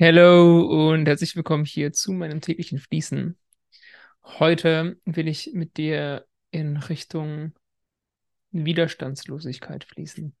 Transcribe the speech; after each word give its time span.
Hallo 0.00 0.90
und 0.90 1.06
herzlich 1.06 1.36
willkommen 1.36 1.64
hier 1.64 1.92
zu 1.92 2.10
meinem 2.10 2.40
täglichen 2.40 2.80
Fließen. 2.80 3.38
Heute 4.24 4.98
will 5.04 5.28
ich 5.28 5.52
mit 5.54 5.76
dir 5.76 6.26
in 6.50 6.76
Richtung 6.78 7.54
Widerstandslosigkeit 8.50 9.84
fließen. 9.84 10.34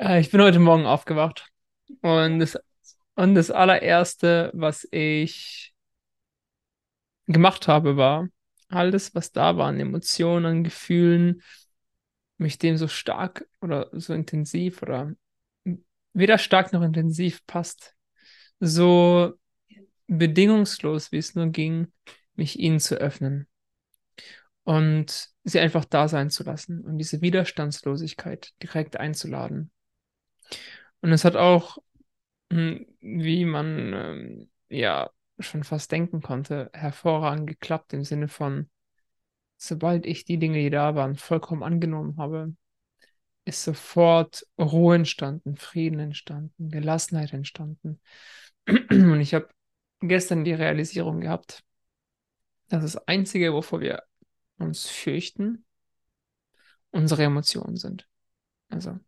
Äh, 0.00 0.20
ich 0.20 0.30
bin 0.30 0.42
heute 0.42 0.58
Morgen 0.58 0.84
aufgewacht 0.84 1.48
und 2.02 2.40
das, 2.40 2.58
und 3.14 3.34
das 3.36 3.50
allererste, 3.50 4.50
was 4.52 4.86
ich 4.90 5.74
gemacht 7.26 7.68
habe, 7.68 7.96
war 7.96 8.28
alles, 8.68 9.14
was 9.14 9.32
da 9.32 9.56
war 9.56 9.68
an 9.68 9.80
Emotionen, 9.80 10.44
an 10.44 10.62
Gefühlen, 10.64 11.42
mich 12.38 12.58
dem 12.58 12.76
so 12.76 12.88
stark 12.88 13.46
oder 13.60 13.90
so 13.92 14.14
intensiv 14.14 14.82
oder 14.82 15.12
weder 16.12 16.38
stark 16.38 16.72
noch 16.72 16.82
intensiv 16.82 17.46
passt, 17.46 17.94
so 18.60 19.34
bedingungslos, 20.06 21.12
wie 21.12 21.18
es 21.18 21.34
nur 21.34 21.48
ging, 21.48 21.92
mich 22.34 22.58
ihnen 22.58 22.80
zu 22.80 22.96
öffnen 22.96 23.46
und 24.64 25.30
sie 25.44 25.60
einfach 25.60 25.84
da 25.84 26.08
sein 26.08 26.30
zu 26.30 26.44
lassen 26.44 26.82
und 26.84 26.98
diese 26.98 27.20
Widerstandslosigkeit 27.20 28.52
direkt 28.62 28.98
einzuladen. 28.98 29.70
Und 31.00 31.12
es 31.12 31.24
hat 31.24 31.36
auch, 31.36 31.78
hm, 32.52 32.86
wie 33.00 33.44
man 33.44 33.92
ähm, 33.94 34.50
ja 34.68 35.10
schon 35.38 35.64
fast 35.64 35.90
denken 35.92 36.20
konnte, 36.20 36.70
hervorragend 36.72 37.46
geklappt 37.46 37.92
im 37.92 38.04
Sinne 38.04 38.28
von, 38.28 38.68
sobald 39.58 40.06
ich 40.06 40.24
die 40.24 40.38
Dinge, 40.38 40.58
die 40.58 40.70
da 40.70 40.94
waren, 40.94 41.16
vollkommen 41.16 41.62
angenommen 41.62 42.16
habe, 42.16 42.54
ist 43.44 43.64
sofort 43.64 44.46
Ruhe 44.58 44.94
entstanden, 44.94 45.56
Frieden 45.56 45.98
entstanden, 45.98 46.70
Gelassenheit 46.70 47.32
entstanden. 47.32 48.00
Und 48.68 49.20
ich 49.20 49.34
habe 49.34 49.48
gestern 50.00 50.44
die 50.44 50.52
Realisierung 50.52 51.20
gehabt, 51.20 51.64
dass 52.68 52.82
das 52.82 53.08
Einzige, 53.08 53.52
wovor 53.52 53.80
wir 53.80 54.02
uns 54.58 54.86
fürchten, 54.86 55.64
unsere 56.90 57.24
Emotionen 57.24 57.76
sind. 57.76 58.06
Also, 58.68 58.98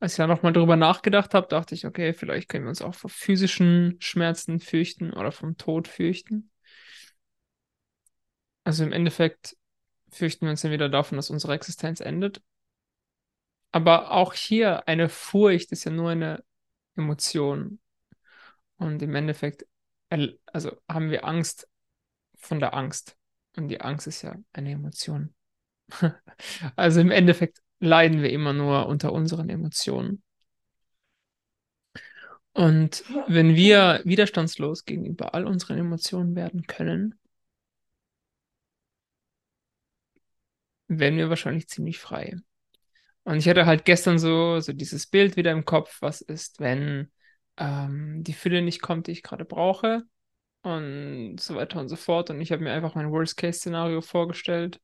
als 0.00 0.14
ich 0.14 0.16
da 0.16 0.26
nochmal 0.26 0.52
drüber 0.52 0.76
nachgedacht 0.76 1.34
habe, 1.34 1.46
dachte 1.48 1.74
ich, 1.74 1.86
okay, 1.86 2.14
vielleicht 2.14 2.48
können 2.48 2.64
wir 2.64 2.70
uns 2.70 2.82
auch 2.82 2.94
vor 2.94 3.10
physischen 3.10 3.96
Schmerzen 4.00 4.60
fürchten 4.60 5.12
oder 5.12 5.30
vom 5.30 5.56
Tod 5.56 5.88
fürchten. 5.88 6.50
Also 8.64 8.84
im 8.84 8.92
Endeffekt 8.92 9.56
fürchten 10.10 10.46
wir 10.46 10.50
uns 10.50 10.64
entweder 10.64 10.88
davon, 10.88 11.16
dass 11.16 11.30
unsere 11.30 11.54
Existenz 11.54 12.00
endet. 12.00 12.42
Aber 13.72 14.10
auch 14.12 14.34
hier 14.34 14.86
eine 14.86 15.08
Furcht 15.08 15.72
ist 15.72 15.84
ja 15.84 15.90
nur 15.90 16.10
eine 16.10 16.44
Emotion. 16.96 17.80
Und 18.76 19.00
im 19.02 19.14
Endeffekt, 19.14 19.66
also 20.46 20.76
haben 20.88 21.10
wir 21.10 21.24
Angst 21.24 21.68
von 22.36 22.60
der 22.60 22.74
Angst. 22.74 23.16
Und 23.56 23.68
die 23.68 23.80
Angst 23.80 24.06
ist 24.06 24.22
ja 24.22 24.36
eine 24.52 24.72
Emotion. 24.72 25.34
also 26.76 27.00
im 27.00 27.10
Endeffekt 27.10 27.62
leiden 27.80 28.22
wir 28.22 28.30
immer 28.30 28.52
nur 28.52 28.86
unter 28.86 29.12
unseren 29.12 29.48
Emotionen. 29.48 30.22
Und 32.54 33.04
wenn 33.28 33.54
wir 33.54 34.02
widerstandslos 34.04 34.84
gegenüber 34.84 35.34
all 35.34 35.46
unseren 35.46 35.78
Emotionen 35.78 36.36
werden 36.36 36.66
können, 36.66 37.18
werden 40.98 41.18
wir 41.18 41.28
wahrscheinlich 41.28 41.68
ziemlich 41.68 41.98
frei. 41.98 42.36
Und 43.24 43.36
ich 43.36 43.48
hatte 43.48 43.66
halt 43.66 43.84
gestern 43.84 44.18
so, 44.18 44.60
so 44.60 44.72
dieses 44.72 45.06
Bild 45.06 45.36
wieder 45.36 45.52
im 45.52 45.64
Kopf, 45.64 45.98
was 46.00 46.20
ist, 46.20 46.60
wenn 46.60 47.10
ähm, 47.56 48.24
die 48.24 48.32
Fülle 48.32 48.62
nicht 48.62 48.82
kommt, 48.82 49.06
die 49.06 49.12
ich 49.12 49.22
gerade 49.22 49.44
brauche 49.44 50.02
und 50.62 51.38
so 51.38 51.54
weiter 51.54 51.80
und 51.80 51.88
so 51.88 51.96
fort. 51.96 52.30
Und 52.30 52.40
ich 52.40 52.52
habe 52.52 52.62
mir 52.62 52.72
einfach 52.72 52.94
mein 52.94 53.10
Worst-Case-Szenario 53.10 54.00
vorgestellt. 54.00 54.80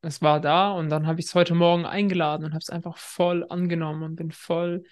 Es 0.00 0.22
war 0.22 0.40
da 0.40 0.72
und 0.72 0.88
dann 0.88 1.06
habe 1.06 1.20
ich 1.20 1.26
es 1.26 1.34
heute 1.34 1.54
Morgen 1.54 1.84
eingeladen 1.84 2.44
und 2.44 2.52
habe 2.52 2.60
es 2.62 2.70
einfach 2.70 2.96
voll 2.96 3.44
angenommen 3.48 4.02
und 4.02 4.16
bin 4.16 4.30
voll 4.30 4.84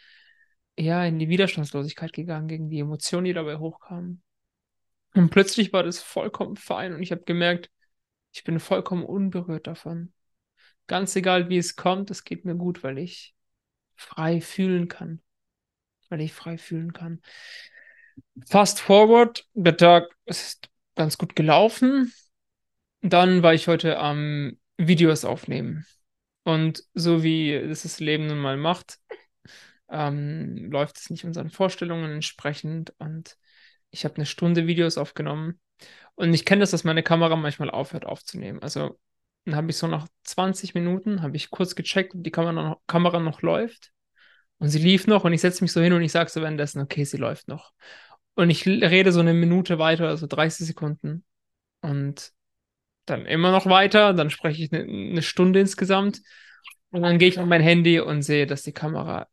ja, 0.78 1.04
in 1.04 1.18
die 1.18 1.28
Widerstandslosigkeit 1.28 2.12
gegangen 2.12 2.48
gegen 2.48 2.70
die 2.70 2.80
Emotionen, 2.80 3.24
die 3.24 3.32
dabei 3.32 3.56
hochkamen. 3.56 4.22
Und 5.14 5.30
plötzlich 5.30 5.72
war 5.72 5.82
das 5.82 6.00
vollkommen 6.00 6.56
fein 6.56 6.94
und 6.94 7.02
ich 7.02 7.12
habe 7.12 7.22
gemerkt, 7.24 7.70
ich 8.32 8.44
bin 8.44 8.60
vollkommen 8.60 9.04
unberührt 9.04 9.66
davon. 9.66 10.12
Ganz 10.90 11.14
egal, 11.14 11.48
wie 11.48 11.56
es 11.56 11.76
kommt, 11.76 12.10
es 12.10 12.24
geht 12.24 12.44
mir 12.44 12.56
gut, 12.56 12.82
weil 12.82 12.98
ich 12.98 13.36
frei 13.94 14.40
fühlen 14.40 14.88
kann. 14.88 15.22
Weil 16.08 16.20
ich 16.20 16.32
frei 16.32 16.58
fühlen 16.58 16.92
kann. 16.92 17.22
Fast 18.48 18.80
forward, 18.80 19.46
der 19.54 19.76
Tag 19.76 20.08
ist 20.24 20.68
ganz 20.96 21.16
gut 21.16 21.36
gelaufen. 21.36 22.12
Dann 23.02 23.44
war 23.44 23.54
ich 23.54 23.68
heute 23.68 24.00
am 24.00 24.58
Videos 24.78 25.24
aufnehmen. 25.24 25.86
Und 26.42 26.82
so 26.94 27.22
wie 27.22 27.52
es 27.54 27.84
das 27.84 28.00
Leben 28.00 28.26
nun 28.26 28.40
mal 28.40 28.56
macht, 28.56 28.98
ähm, 29.90 30.72
läuft 30.72 30.98
es 30.98 31.08
nicht 31.08 31.24
unseren 31.24 31.50
Vorstellungen 31.50 32.10
entsprechend. 32.10 32.94
Und 32.98 33.36
ich 33.92 34.04
habe 34.04 34.16
eine 34.16 34.26
Stunde 34.26 34.66
Videos 34.66 34.98
aufgenommen. 34.98 35.60
Und 36.16 36.34
ich 36.34 36.44
kenne 36.44 36.62
das, 36.62 36.72
dass 36.72 36.82
meine 36.82 37.04
Kamera 37.04 37.36
manchmal 37.36 37.70
aufhört 37.70 38.06
aufzunehmen. 38.06 38.60
Also 38.60 38.98
dann 39.44 39.56
habe 39.56 39.70
ich 39.70 39.76
so 39.76 39.86
nach 39.86 40.06
20 40.24 40.74
Minuten, 40.74 41.22
habe 41.22 41.36
ich 41.36 41.50
kurz 41.50 41.74
gecheckt, 41.74 42.14
ob 42.14 42.22
die 42.22 42.30
Kamera 42.30 42.52
noch, 42.52 42.80
Kamera 42.86 43.20
noch 43.20 43.42
läuft. 43.42 43.92
Und 44.58 44.68
sie 44.68 44.78
lief 44.78 45.06
noch 45.06 45.24
und 45.24 45.32
ich 45.32 45.40
setze 45.40 45.64
mich 45.64 45.72
so 45.72 45.80
hin 45.80 45.92
und 45.94 46.02
ich 46.02 46.12
sage 46.12 46.30
so 46.30 46.42
währenddessen, 46.42 46.82
okay, 46.82 47.04
sie 47.04 47.16
läuft 47.16 47.48
noch. 47.48 47.72
Und 48.34 48.50
ich 48.50 48.66
rede 48.66 49.12
so 49.12 49.20
eine 49.20 49.34
Minute 49.34 49.78
weiter, 49.78 50.08
also 50.08 50.26
30 50.26 50.66
Sekunden. 50.66 51.24
Und 51.80 52.32
dann 53.06 53.26
immer 53.26 53.50
noch 53.50 53.66
weiter, 53.66 54.12
dann 54.12 54.30
spreche 54.30 54.62
ich 54.62 54.72
eine, 54.72 54.82
eine 54.82 55.22
Stunde 55.22 55.60
insgesamt. 55.60 56.20
Und 56.90 57.02
dann 57.02 57.18
gehe 57.18 57.28
ich 57.28 57.38
auf 57.38 57.46
mein 57.46 57.62
Handy 57.62 58.00
und 58.00 58.22
sehe, 58.22 58.46
dass 58.46 58.62
die 58.62 58.72
Kamera 58.72 59.28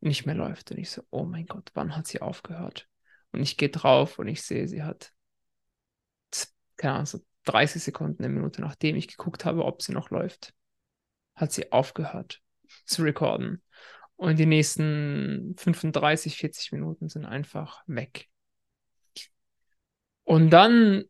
nicht 0.00 0.26
mehr 0.26 0.34
läuft. 0.34 0.70
Und 0.70 0.78
ich 0.78 0.90
so, 0.90 1.02
oh 1.10 1.24
mein 1.24 1.46
Gott, 1.46 1.70
wann 1.74 1.96
hat 1.96 2.06
sie 2.06 2.20
aufgehört? 2.20 2.86
Und 3.32 3.40
ich 3.40 3.56
gehe 3.56 3.70
drauf 3.70 4.18
und 4.18 4.28
ich 4.28 4.42
sehe, 4.42 4.68
sie 4.68 4.82
hat, 4.82 5.12
keine 6.76 6.94
Ahnung, 6.94 7.06
so 7.06 7.20
30 7.44 7.82
Sekunden, 7.82 8.24
eine 8.24 8.32
Minute, 8.32 8.60
nachdem 8.60 8.96
ich 8.96 9.08
geguckt 9.08 9.44
habe, 9.44 9.64
ob 9.64 9.82
sie 9.82 9.92
noch 9.92 10.10
läuft, 10.10 10.54
hat 11.34 11.52
sie 11.52 11.72
aufgehört 11.72 12.40
zu 12.86 13.02
recorden. 13.02 13.62
Und 14.16 14.38
die 14.38 14.46
nächsten 14.46 15.54
35, 15.58 16.36
40 16.36 16.72
Minuten 16.72 17.08
sind 17.08 17.24
einfach 17.24 17.82
weg. 17.86 18.28
Und 20.22 20.50
dann 20.50 21.04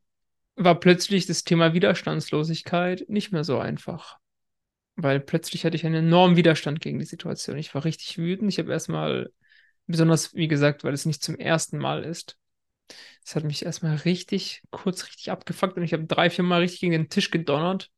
war 0.57 0.79
plötzlich 0.79 1.27
das 1.27 1.45
Thema 1.45 1.75
Widerstandslosigkeit 1.75 3.05
nicht 3.09 3.33
mehr 3.33 3.45
so 3.45 3.59
einfach. 3.59 4.19
Weil 4.97 5.21
plötzlich 5.21 5.65
hatte 5.65 5.77
ich 5.77 5.85
einen 5.85 6.07
enormen 6.07 6.37
Widerstand 6.37 6.81
gegen 6.81 6.99
die 6.99 7.05
Situation. 7.05 7.59
Ich 7.59 7.75
war 7.75 7.85
richtig 7.85 8.17
wütend. 8.17 8.53
Ich 8.53 8.59
habe 8.59 8.73
erstmal, 8.73 9.33
besonders 9.87 10.35
wie 10.35 10.49
gesagt, 10.49 10.85
weil 10.85 10.95
es 10.95 11.07
nicht 11.07 11.23
zum 11.23 11.37
ersten 11.37 11.79
Mal 11.79 12.05
ist, 12.05 12.39
es 13.25 13.35
hat 13.37 13.45
mich 13.45 13.65
erstmal 13.65 13.97
richtig, 13.97 14.63
kurz 14.71 15.07
richtig 15.07 15.31
abgefuckt 15.31 15.77
und 15.77 15.83
ich 15.83 15.93
habe 15.93 16.05
drei, 16.05 16.31
vier 16.31 16.45
Mal 16.45 16.61
richtig 16.61 16.81
gegen 16.81 16.93
den 16.93 17.09
Tisch 17.09 17.31
gedonnert 17.31 17.91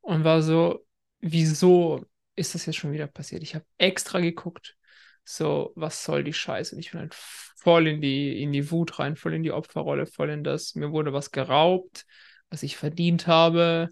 und 0.00 0.24
war 0.24 0.42
so, 0.42 0.86
wieso 1.20 2.04
ist 2.36 2.54
das 2.54 2.66
jetzt 2.66 2.76
schon 2.76 2.92
wieder 2.92 3.06
passiert? 3.06 3.42
Ich 3.42 3.54
habe 3.54 3.64
extra 3.78 4.20
geguckt, 4.20 4.76
so, 5.24 5.72
was 5.76 6.04
soll 6.04 6.24
die 6.24 6.32
Scheiße? 6.32 6.74
Und 6.74 6.80
ich 6.80 6.90
bin 6.92 7.00
halt 7.00 7.14
voll 7.14 7.86
in 7.86 8.00
die, 8.00 8.42
in 8.42 8.52
die 8.52 8.70
Wut 8.70 8.98
rein, 8.98 9.16
voll 9.16 9.34
in 9.34 9.42
die 9.42 9.52
Opferrolle, 9.52 10.06
voll 10.06 10.30
in 10.30 10.44
das, 10.44 10.74
mir 10.74 10.90
wurde 10.92 11.12
was 11.12 11.30
geraubt, 11.30 12.06
was 12.50 12.62
ich 12.62 12.76
verdient 12.76 13.26
habe, 13.26 13.90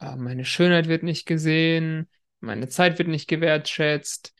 äh, 0.00 0.16
meine 0.16 0.44
Schönheit 0.44 0.88
wird 0.88 1.02
nicht 1.02 1.26
gesehen, 1.26 2.08
meine 2.40 2.68
Zeit 2.68 2.98
wird 2.98 3.08
nicht 3.08 3.28
gewertschätzt, 3.28 4.34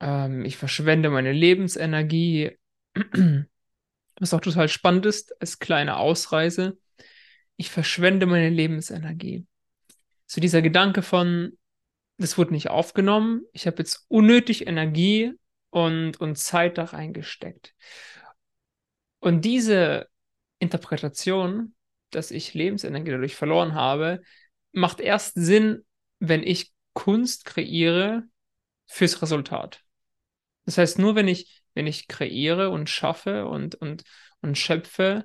ähm, 0.00 0.44
ich 0.44 0.56
verschwende 0.56 1.10
meine 1.10 1.32
Lebensenergie. 1.32 2.58
Was 4.18 4.32
auch 4.32 4.40
total 4.40 4.68
spannend 4.68 5.06
ist, 5.06 5.40
als 5.40 5.58
kleine 5.58 5.96
Ausreise, 5.96 6.78
ich 7.56 7.70
verschwende 7.70 8.26
meine 8.26 8.50
Lebensenergie. 8.50 9.46
So 10.26 10.40
dieser 10.40 10.62
Gedanke 10.62 11.02
von, 11.02 11.56
das 12.18 12.38
wurde 12.38 12.52
nicht 12.52 12.70
aufgenommen, 12.70 13.42
ich 13.52 13.66
habe 13.66 13.78
jetzt 13.78 14.04
unnötig 14.08 14.66
Energie 14.66 15.32
und, 15.70 16.18
und 16.20 16.36
Zeit 16.36 16.78
da 16.78 16.84
reingesteckt. 16.84 17.74
Und 19.20 19.44
diese 19.44 20.08
Interpretation, 20.58 21.74
dass 22.10 22.30
ich 22.30 22.54
Lebensenergie 22.54 23.10
dadurch 23.10 23.36
verloren 23.36 23.74
habe, 23.74 24.22
macht 24.72 25.00
erst 25.00 25.34
Sinn, 25.34 25.84
wenn 26.18 26.42
ich 26.42 26.72
Kunst 26.92 27.44
kreiere 27.44 28.24
fürs 28.86 29.20
Resultat. 29.20 29.82
Das 30.64 30.78
heißt, 30.78 30.98
nur 30.98 31.14
wenn 31.14 31.28
ich 31.28 31.62
wenn 31.76 31.86
ich 31.86 32.08
kreiere 32.08 32.70
und 32.70 32.88
schaffe 32.88 33.46
und, 33.46 33.74
und, 33.76 34.02
und 34.40 34.56
schöpfe 34.56 35.24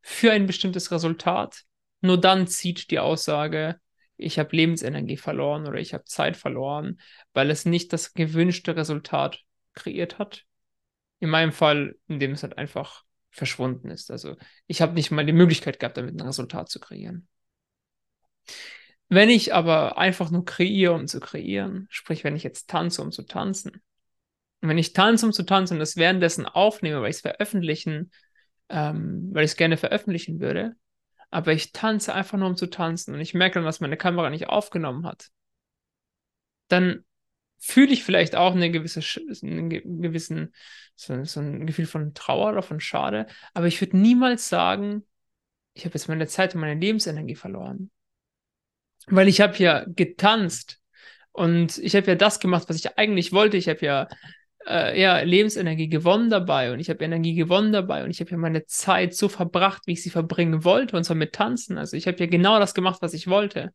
für 0.00 0.30
ein 0.30 0.46
bestimmtes 0.46 0.92
Resultat, 0.92 1.64
nur 2.00 2.20
dann 2.20 2.46
zieht 2.46 2.92
die 2.92 3.00
Aussage, 3.00 3.80
ich 4.16 4.38
habe 4.38 4.54
Lebensenergie 4.54 5.16
verloren 5.16 5.66
oder 5.66 5.78
ich 5.78 5.94
habe 5.94 6.04
Zeit 6.04 6.36
verloren, 6.36 7.00
weil 7.32 7.50
es 7.50 7.64
nicht 7.64 7.92
das 7.92 8.14
gewünschte 8.14 8.76
Resultat 8.76 9.40
kreiert 9.74 10.18
hat. 10.20 10.44
In 11.18 11.30
meinem 11.30 11.52
Fall, 11.52 11.96
in 12.06 12.20
dem 12.20 12.32
es 12.32 12.44
halt 12.44 12.56
einfach 12.58 13.04
verschwunden 13.30 13.90
ist. 13.90 14.12
Also 14.12 14.36
ich 14.68 14.80
habe 14.80 14.94
nicht 14.94 15.10
mal 15.10 15.26
die 15.26 15.32
Möglichkeit 15.32 15.80
gehabt, 15.80 15.96
damit 15.96 16.14
ein 16.14 16.26
Resultat 16.26 16.68
zu 16.68 16.78
kreieren. 16.78 17.26
Wenn 19.08 19.30
ich 19.30 19.52
aber 19.52 19.98
einfach 19.98 20.30
nur 20.30 20.44
kreiere, 20.44 20.94
um 20.94 21.08
zu 21.08 21.18
kreieren, 21.18 21.88
sprich, 21.90 22.22
wenn 22.22 22.36
ich 22.36 22.44
jetzt 22.44 22.70
tanze, 22.70 23.02
um 23.02 23.10
zu 23.10 23.24
tanzen, 23.24 23.82
und 24.60 24.68
wenn 24.68 24.78
ich 24.78 24.92
tanze, 24.92 25.26
um 25.26 25.32
zu 25.32 25.44
tanzen 25.44 25.74
und 25.74 25.80
das 25.80 25.96
währenddessen 25.96 26.46
aufnehme, 26.46 27.00
weil 27.00 27.10
ich 27.10 27.16
es 27.16 27.22
veröffentlichen, 27.22 28.10
ähm, 28.68 29.30
weil 29.32 29.44
ich 29.44 29.52
es 29.52 29.56
gerne 29.56 29.76
veröffentlichen 29.76 30.40
würde, 30.40 30.74
aber 31.30 31.52
ich 31.52 31.72
tanze 31.72 32.14
einfach 32.14 32.38
nur, 32.38 32.48
um 32.48 32.56
zu 32.56 32.66
tanzen 32.66 33.14
und 33.14 33.20
ich 33.20 33.34
merke 33.34 33.54
dann, 33.54 33.64
dass 33.64 33.80
meine 33.80 33.96
Kamera 33.96 34.30
nicht 34.30 34.48
aufgenommen 34.48 35.06
hat, 35.06 35.28
dann 36.68 37.04
fühle 37.60 37.92
ich 37.92 38.04
vielleicht 38.04 38.36
auch 38.36 38.54
eine 38.54 38.70
gewisse, 38.70 39.00
einen 39.42 39.70
gewissen, 39.70 40.54
so, 40.94 41.24
so 41.24 41.40
ein 41.40 41.66
Gefühl 41.66 41.86
von 41.86 42.14
Trauer 42.14 42.50
oder 42.50 42.62
von 42.62 42.80
Schade, 42.80 43.26
aber 43.54 43.66
ich 43.66 43.80
würde 43.80 43.96
niemals 43.96 44.48
sagen, 44.48 45.04
ich 45.78 45.84
habe 45.84 45.94
jetzt 45.94 46.08
meine 46.08 46.26
Zeit 46.26 46.54
und 46.54 46.60
meine 46.60 46.78
Lebensenergie 46.78 47.36
verloren. 47.36 47.90
Weil 49.06 49.28
ich 49.28 49.40
habe 49.40 49.56
ja 49.58 49.84
getanzt 49.86 50.80
und 51.32 51.78
ich 51.78 51.94
habe 51.94 52.08
ja 52.08 52.14
das 52.16 52.40
gemacht, 52.40 52.68
was 52.68 52.76
ich 52.76 52.98
eigentlich 52.98 53.32
wollte. 53.32 53.56
Ich 53.56 53.68
habe 53.68 53.84
ja, 53.86 54.08
äh, 54.66 55.00
ja 55.00 55.20
Lebensenergie 55.20 55.88
gewonnen 55.88 56.30
dabei 56.30 56.72
und 56.72 56.80
ich 56.80 56.90
habe 56.90 57.04
Energie 57.04 57.34
gewonnen 57.34 57.72
dabei 57.72 58.04
und 58.04 58.10
ich 58.10 58.20
habe 58.20 58.30
ja 58.30 58.36
meine 58.36 58.66
Zeit 58.66 59.14
so 59.14 59.28
verbracht, 59.28 59.82
wie 59.86 59.92
ich 59.92 60.02
sie 60.02 60.10
verbringen 60.10 60.64
wollte 60.64 60.96
und 60.96 61.04
zwar 61.04 61.16
mit 61.16 61.32
Tanzen. 61.34 61.78
Also 61.78 61.96
ich 61.96 62.06
habe 62.06 62.18
ja 62.18 62.26
genau 62.26 62.58
das 62.58 62.74
gemacht, 62.74 63.02
was 63.02 63.14
ich 63.14 63.28
wollte. 63.28 63.72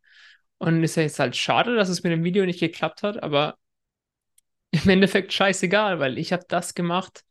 Und 0.58 0.84
ist 0.84 0.96
ja 0.96 1.04
jetzt 1.04 1.20
halt 1.20 1.36
schade, 1.36 1.76
dass 1.76 1.90
es 1.90 2.04
mit 2.04 2.12
dem 2.12 2.24
Video 2.24 2.46
nicht 2.46 2.60
geklappt 2.60 3.04
hat, 3.04 3.22
aber 3.22 3.58
im 4.72 4.90
Endeffekt 4.90 5.34
scheißegal, 5.34 6.00
weil 6.00 6.18
ich 6.18 6.34
habe 6.34 6.46
das 6.48 6.74
gemacht, 6.74 7.24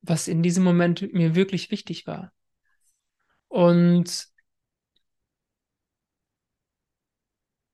was 0.00 0.28
in 0.28 0.42
diesem 0.42 0.64
Moment 0.64 1.12
mir 1.12 1.34
wirklich 1.34 1.70
wichtig 1.70 2.06
war. 2.06 2.32
Und 3.48 4.28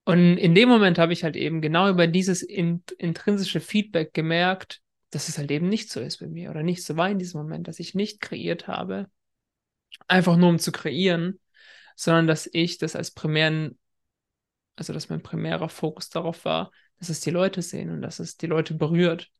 Und 0.05 0.37
in 0.37 0.55
dem 0.55 0.69
Moment 0.69 0.99
habe 0.99 1.12
ich 1.12 1.25
halt 1.25 1.37
eben 1.37 1.61
genau 1.62 1.89
über 1.89 2.06
dieses 2.06 2.43
in, 2.43 2.83
intrinsische 2.99 3.61
Feedback 3.61 4.12
gemerkt, 4.12 4.83
dass 5.11 5.29
es 5.29 5.39
halt 5.39 5.51
eben 5.51 5.69
nicht 5.69 5.91
so 5.91 6.01
ist 6.01 6.19
bei 6.19 6.27
mir 6.27 6.51
oder 6.51 6.62
nicht 6.62 6.85
so 6.85 6.97
war 6.97 7.09
in 7.09 7.19
diesem 7.19 7.41
Moment, 7.41 7.69
dass 7.69 7.79
ich 7.79 7.95
nicht 7.95 8.21
kreiert 8.21 8.69
habe, 8.69 9.09
einfach 10.06 10.37
nur 10.37 10.51
um 10.51 10.59
zu 10.59 10.73
kreieren, 10.73 11.41
sondern 11.97 12.27
dass 12.27 12.49
ich 12.53 12.79
das 12.79 12.97
als 12.97 13.12
primären, 13.12 13.79
also 14.77 14.93
dass 14.93 15.09
mein 15.09 15.23
primärer 15.23 15.69
Fokus 15.69 16.11
darauf 16.11 16.45
war, 16.45 16.71
dass 16.99 17.09
es 17.09 17.21
die 17.21 17.31
Leute 17.31 17.62
sehen 17.62 17.91
und 17.91 18.03
dass 18.03 18.19
es 18.19 18.37
die 18.37 18.47
Leute 18.47 18.75
berührt. 18.75 19.31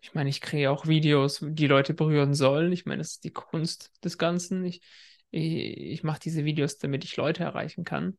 Ich 0.00 0.14
meine, 0.14 0.30
ich 0.30 0.40
kreiere 0.40 0.70
auch 0.70 0.86
Videos, 0.86 1.40
die 1.42 1.66
Leute 1.66 1.92
berühren 1.92 2.34
sollen. 2.34 2.70
Ich 2.70 2.86
meine, 2.86 2.98
das 2.98 3.12
ist 3.12 3.24
die 3.24 3.32
Kunst 3.32 3.92
des 4.04 4.18
Ganzen. 4.18 4.64
Ich, 4.64 4.80
ich, 5.30 5.76
ich 5.76 6.02
mache 6.04 6.20
diese 6.20 6.44
Videos, 6.44 6.78
damit 6.78 7.02
ich 7.02 7.16
Leute 7.16 7.42
erreichen 7.42 7.84
kann. 7.84 8.16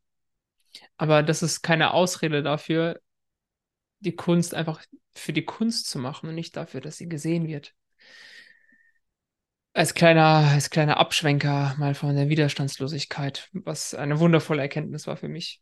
Aber 0.98 1.24
das 1.24 1.44
ist 1.44 1.62
keine 1.62 1.94
Ausrede 1.94 2.44
dafür, 2.44 3.00
die 4.00 4.16
Kunst 4.16 4.54
einfach 4.54 4.84
für 5.16 5.34
die 5.34 5.46
Kunst 5.46 5.90
zu 5.90 6.00
machen 6.00 6.30
und 6.30 6.36
nicht 6.36 6.56
dafür, 6.56 6.82
dass 6.82 6.98
sie 6.98 7.10
gesehen 7.10 7.48
wird. 7.48 7.74
Als 9.74 9.94
kleiner, 9.94 10.50
als 10.54 10.70
kleiner 10.70 10.98
Abschwenker 10.98 11.76
mal 11.78 11.94
von 11.94 12.16
der 12.16 12.30
Widerstandslosigkeit, 12.30 13.50
was 13.54 13.94
eine 13.94 14.20
wundervolle 14.20 14.62
Erkenntnis 14.62 15.06
war 15.06 15.18
für 15.18 15.28
mich. 15.28 15.62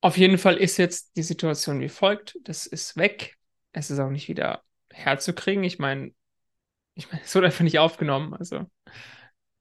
Auf 0.00 0.18
jeden 0.18 0.36
Fall 0.36 0.58
ist 0.58 0.76
jetzt 0.76 1.16
die 1.16 1.22
Situation 1.22 1.80
wie 1.80 1.88
folgt. 1.88 2.36
Das 2.42 2.66
ist 2.66 2.96
weg. 2.98 3.38
Es 3.72 3.90
ist 3.90 3.98
auch 4.00 4.10
nicht 4.10 4.28
wieder 4.28 4.62
herzukriegen. 4.90 5.64
Ich 5.64 5.78
meine, 5.78 6.12
ich 6.94 7.10
meine, 7.10 7.22
es 7.24 7.34
wurde 7.34 7.46
einfach 7.46 7.64
nicht 7.64 7.78
aufgenommen. 7.78 8.34
Also 8.34 8.66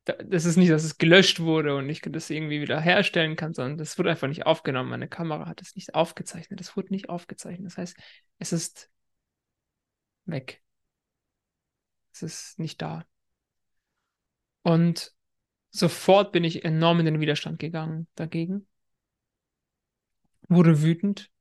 das 0.05 0.45
ist 0.45 0.57
nicht, 0.57 0.71
dass 0.71 0.83
es 0.83 0.97
gelöscht 0.97 1.39
wurde 1.39 1.75
und 1.75 1.89
ich 1.89 2.01
das 2.01 2.29
irgendwie 2.29 2.61
wieder 2.61 2.79
herstellen 2.79 3.35
kann, 3.35 3.53
sondern 3.53 3.77
das 3.77 3.97
wurde 3.97 4.09
einfach 4.09 4.27
nicht 4.27 4.45
aufgenommen. 4.45 4.89
Meine 4.89 5.07
Kamera 5.07 5.47
hat 5.47 5.61
es 5.61 5.75
nicht 5.75 5.95
aufgezeichnet. 5.95 6.59
Es 6.59 6.75
wurde 6.75 6.89
nicht 6.91 7.09
aufgezeichnet. 7.09 7.67
Das 7.67 7.77
heißt, 7.77 7.97
es 8.39 8.53
ist 8.53 8.89
weg. 10.25 10.61
Es 12.11 12.21
ist 12.21 12.59
nicht 12.59 12.81
da. 12.81 13.05
Und 14.61 15.13
sofort 15.71 16.31
bin 16.33 16.43
ich 16.43 16.65
enorm 16.65 16.99
in 16.99 17.05
den 17.05 17.19
Widerstand 17.21 17.59
gegangen 17.59 18.07
dagegen. 18.15 18.67
Wurde 20.49 20.81
wütend. 20.81 21.31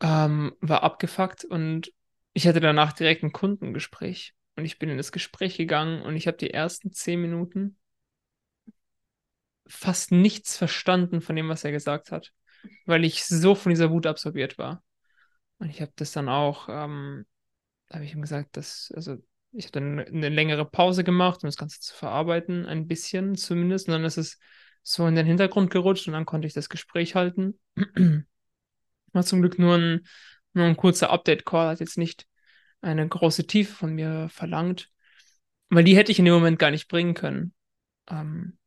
Ähm, 0.00 0.56
war 0.60 0.82
abgefuckt 0.82 1.44
und 1.44 1.92
ich 2.32 2.48
hatte 2.48 2.60
danach 2.60 2.92
direkt 2.92 3.22
ein 3.22 3.32
Kundengespräch 3.32 4.34
und 4.60 4.66
ich 4.66 4.78
bin 4.78 4.90
in 4.90 4.98
das 4.98 5.10
Gespräch 5.10 5.56
gegangen 5.56 6.02
und 6.02 6.16
ich 6.16 6.26
habe 6.26 6.36
die 6.36 6.50
ersten 6.50 6.92
zehn 6.92 7.20
Minuten 7.20 7.78
fast 9.66 10.12
nichts 10.12 10.56
verstanden 10.56 11.22
von 11.22 11.34
dem, 11.34 11.48
was 11.48 11.64
er 11.64 11.72
gesagt 11.72 12.12
hat, 12.12 12.32
weil 12.84 13.04
ich 13.04 13.24
so 13.24 13.54
von 13.54 13.70
dieser 13.70 13.90
Wut 13.90 14.06
absorbiert 14.06 14.58
war. 14.58 14.82
Und 15.58 15.70
ich 15.70 15.80
habe 15.80 15.92
das 15.96 16.12
dann 16.12 16.28
auch, 16.28 16.68
ähm, 16.68 17.24
habe 17.90 18.04
ich 18.04 18.12
ihm 18.12 18.20
gesagt, 18.20 18.56
dass, 18.56 18.92
also 18.94 19.16
ich 19.52 19.66
habe 19.66 19.72
dann 19.72 19.98
eine 20.00 20.28
längere 20.28 20.64
Pause 20.64 21.04
gemacht, 21.04 21.42
um 21.42 21.48
das 21.48 21.56
Ganze 21.56 21.80
zu 21.80 21.94
verarbeiten, 21.94 22.66
ein 22.66 22.86
bisschen 22.86 23.36
zumindest. 23.36 23.88
Und 23.88 23.92
dann 23.92 24.04
ist 24.04 24.18
es 24.18 24.38
so 24.82 25.06
in 25.06 25.14
den 25.14 25.26
Hintergrund 25.26 25.70
gerutscht 25.70 26.06
und 26.06 26.12
dann 26.12 26.26
konnte 26.26 26.46
ich 26.46 26.54
das 26.54 26.68
Gespräch 26.68 27.14
halten. 27.14 27.58
War 29.12 29.22
zum 29.22 29.40
Glück 29.40 29.58
nur 29.58 29.76
ein, 29.76 30.06
nur 30.52 30.66
ein 30.66 30.76
kurzer 30.76 31.10
Update-Call, 31.10 31.68
hat 31.68 31.80
jetzt 31.80 31.98
nicht 31.98 32.26
eine 32.80 33.06
große 33.06 33.46
Tiefe 33.46 33.72
von 33.74 33.94
mir 33.94 34.28
verlangt, 34.30 34.90
weil 35.68 35.84
die 35.84 35.96
hätte 35.96 36.12
ich 36.12 36.18
in 36.18 36.24
dem 36.24 36.34
Moment 36.34 36.58
gar 36.58 36.70
nicht 36.70 36.88
bringen 36.88 37.14
können. 37.14 37.54
Ähm, 38.08 38.58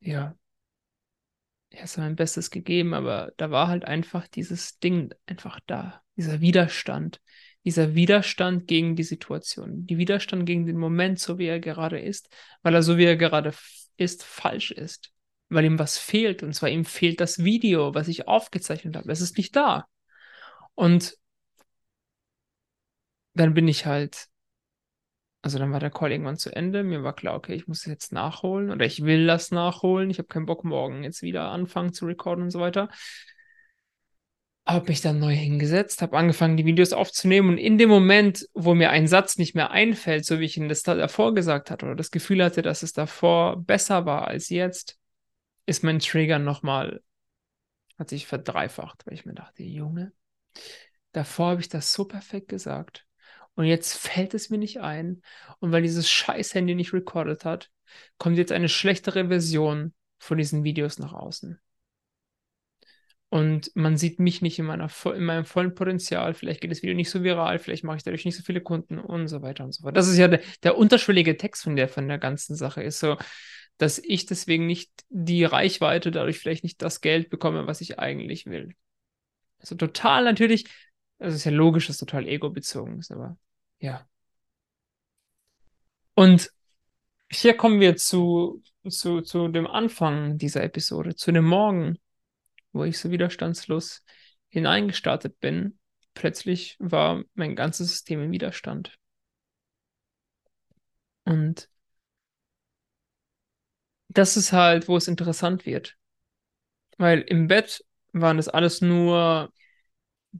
ja, 0.00 0.36
ich 1.70 1.80
habe 1.80 2.00
mein 2.00 2.16
Bestes 2.16 2.50
gegeben, 2.50 2.94
aber 2.94 3.32
da 3.36 3.50
war 3.50 3.68
halt 3.68 3.84
einfach 3.84 4.26
dieses 4.28 4.78
Ding 4.78 5.12
einfach 5.26 5.60
da, 5.66 6.02
dieser 6.16 6.40
Widerstand, 6.40 7.20
dieser 7.64 7.94
Widerstand 7.94 8.66
gegen 8.66 8.96
die 8.96 9.02
Situation, 9.02 9.86
die 9.86 9.98
Widerstand 9.98 10.46
gegen 10.46 10.66
den 10.66 10.78
Moment, 10.78 11.18
so 11.18 11.38
wie 11.38 11.46
er 11.46 11.60
gerade 11.60 11.98
ist, 11.98 12.28
weil 12.62 12.74
er 12.74 12.82
so 12.82 12.96
wie 12.96 13.04
er 13.04 13.16
gerade 13.16 13.52
ist, 13.96 14.22
falsch 14.22 14.70
ist, 14.70 15.10
weil 15.48 15.64
ihm 15.64 15.78
was 15.78 15.98
fehlt. 15.98 16.42
Und 16.42 16.54
zwar 16.54 16.68
ihm 16.68 16.84
fehlt 16.84 17.20
das 17.20 17.42
Video, 17.42 17.94
was 17.94 18.08
ich 18.08 18.28
aufgezeichnet 18.28 18.96
habe. 18.96 19.10
Es 19.10 19.20
ist 19.20 19.36
nicht 19.36 19.56
da. 19.56 19.86
Und 20.74 21.16
dann 23.36 23.54
bin 23.54 23.68
ich 23.68 23.86
halt, 23.86 24.28
also 25.42 25.58
dann 25.58 25.72
war 25.72 25.80
der 25.80 25.90
Call 25.90 26.10
irgendwann 26.10 26.36
zu 26.36 26.54
Ende. 26.54 26.82
Mir 26.82 27.04
war 27.04 27.14
klar, 27.14 27.36
okay, 27.36 27.54
ich 27.54 27.68
muss 27.68 27.84
jetzt 27.84 28.12
nachholen 28.12 28.70
oder 28.70 28.84
ich 28.84 29.04
will 29.04 29.26
das 29.26 29.50
nachholen. 29.50 30.10
Ich 30.10 30.18
habe 30.18 30.28
keinen 30.28 30.46
Bock, 30.46 30.64
morgen 30.64 31.04
jetzt 31.04 31.22
wieder 31.22 31.50
anfangen 31.50 31.92
zu 31.92 32.06
recorden 32.06 32.44
und 32.44 32.50
so 32.50 32.60
weiter. 32.60 32.88
Habe 34.66 34.88
mich 34.88 35.00
dann 35.00 35.20
neu 35.20 35.32
hingesetzt, 35.32 36.02
habe 36.02 36.16
angefangen, 36.16 36.56
die 36.56 36.66
Videos 36.66 36.92
aufzunehmen 36.92 37.50
und 37.50 37.58
in 37.58 37.78
dem 37.78 37.88
Moment, 37.88 38.48
wo 38.52 38.74
mir 38.74 38.90
ein 38.90 39.06
Satz 39.06 39.38
nicht 39.38 39.54
mehr 39.54 39.70
einfällt, 39.70 40.24
so 40.24 40.40
wie 40.40 40.44
ich 40.44 40.56
ihn 40.56 40.68
das 40.68 40.82
davor 40.82 41.34
gesagt 41.34 41.70
hatte 41.70 41.86
oder 41.86 41.94
das 41.94 42.10
Gefühl 42.10 42.42
hatte, 42.42 42.62
dass 42.62 42.82
es 42.82 42.92
davor 42.92 43.62
besser 43.62 44.06
war 44.06 44.26
als 44.26 44.48
jetzt, 44.48 44.98
ist 45.66 45.84
mein 45.84 46.00
Trigger 46.00 46.40
nochmal, 46.40 47.00
hat 47.96 48.08
sich 48.08 48.26
verdreifacht, 48.26 49.06
weil 49.06 49.14
ich 49.14 49.24
mir 49.24 49.34
dachte, 49.34 49.62
Junge, 49.62 50.12
davor 51.12 51.50
habe 51.50 51.60
ich 51.60 51.68
das 51.68 51.92
so 51.92 52.04
perfekt 52.04 52.48
gesagt. 52.48 53.05
Und 53.56 53.64
jetzt 53.64 53.94
fällt 53.94 54.34
es 54.34 54.50
mir 54.50 54.58
nicht 54.58 54.80
ein. 54.80 55.22
Und 55.58 55.72
weil 55.72 55.82
dieses 55.82 56.08
scheiß 56.08 56.54
Handy 56.54 56.74
nicht 56.74 56.92
recorded 56.92 57.44
hat, 57.44 57.70
kommt 58.18 58.36
jetzt 58.36 58.52
eine 58.52 58.68
schlechtere 58.68 59.28
Version 59.28 59.94
von 60.18 60.38
diesen 60.38 60.62
Videos 60.62 60.98
nach 60.98 61.12
außen. 61.12 61.58
Und 63.28 63.70
man 63.74 63.96
sieht 63.96 64.20
mich 64.20 64.40
nicht 64.40 64.58
in, 64.58 64.66
meiner, 64.66 64.88
in 65.14 65.24
meinem 65.24 65.44
vollen 65.44 65.74
Potenzial. 65.74 66.32
Vielleicht 66.34 66.60
geht 66.60 66.70
das 66.70 66.82
Video 66.82 66.94
nicht 66.94 67.10
so 67.10 67.24
viral, 67.24 67.58
vielleicht 67.58 67.82
mache 67.82 67.96
ich 67.96 68.02
dadurch 68.04 68.24
nicht 68.24 68.36
so 68.36 68.42
viele 68.42 68.60
Kunden 68.60 68.98
und 68.98 69.26
so 69.26 69.42
weiter 69.42 69.64
und 69.64 69.72
so 69.72 69.82
fort. 69.82 69.96
Das 69.96 70.06
ist 70.06 70.16
ja 70.16 70.28
der, 70.28 70.40
der 70.62 70.78
unterschwellige 70.78 71.36
Text 71.36 71.64
von 71.64 71.76
der, 71.76 71.88
von 71.88 72.06
der 72.06 72.18
ganzen 72.18 72.54
Sache, 72.54 72.82
ist 72.82 73.00
so, 73.00 73.16
dass 73.78 73.98
ich 73.98 74.26
deswegen 74.26 74.66
nicht 74.66 74.90
die 75.08 75.44
Reichweite, 75.44 76.10
dadurch 76.10 76.38
vielleicht 76.38 76.62
nicht 76.62 76.80
das 76.82 77.00
Geld 77.00 77.28
bekomme, 77.28 77.66
was 77.66 77.80
ich 77.80 77.98
eigentlich 77.98 78.46
will. 78.46 78.74
Also 79.58 79.74
total 79.74 80.24
natürlich, 80.24 80.66
also 81.18 81.36
ist 81.36 81.44
ja 81.44 81.52
logisch, 81.52 81.86
dass 81.86 81.98
total 81.98 82.26
ego-bezogen 82.26 82.98
ist, 82.98 83.10
aber 83.10 83.36
ja. 83.78 84.06
Und 86.14 86.50
hier 87.30 87.56
kommen 87.56 87.80
wir 87.80 87.96
zu, 87.96 88.62
zu, 88.88 89.20
zu 89.20 89.48
dem 89.48 89.66
Anfang 89.66 90.38
dieser 90.38 90.62
Episode, 90.62 91.14
zu 91.14 91.32
dem 91.32 91.44
Morgen, 91.44 91.98
wo 92.72 92.84
ich 92.84 92.98
so 92.98 93.10
widerstandslos 93.10 94.02
hineingestartet 94.48 95.40
bin. 95.40 95.78
Plötzlich 96.14 96.76
war 96.78 97.22
mein 97.34 97.56
ganzes 97.56 97.88
System 97.88 98.22
im 98.22 98.32
Widerstand. 98.32 98.96
Und 101.24 101.68
das 104.08 104.36
ist 104.36 104.52
halt, 104.52 104.88
wo 104.88 104.96
es 104.96 105.08
interessant 105.08 105.66
wird. 105.66 105.96
Weil 106.96 107.20
im 107.20 107.48
Bett 107.48 107.84
waren 108.12 108.38
das 108.38 108.48
alles 108.48 108.80
nur 108.80 109.52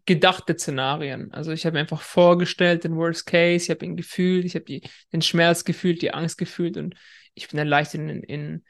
gedachte 0.05 0.59
Szenarien. 0.59 1.33
Also 1.33 1.53
ich 1.53 1.65
habe 1.65 1.75
mir 1.75 1.81
einfach 1.81 2.03
vorgestellt, 2.03 2.85
den 2.85 2.97
Worst 2.97 3.27
Case, 3.27 3.65
ich 3.65 3.71
habe 3.71 3.85
ihn 3.85 3.97
gefühlt, 3.97 4.45
ich 4.45 4.55
habe 4.55 4.81
den 5.13 5.23
Schmerz 5.23 5.65
gefühlt, 5.65 6.03
die 6.03 6.13
Angst 6.13 6.39
gefühlt 6.39 6.77
und 6.77 6.95
ich 7.35 7.49
bin 7.49 7.59
dann 7.59 7.69
leicht 7.69 7.95
in, 7.95 8.09
in, 8.09 8.65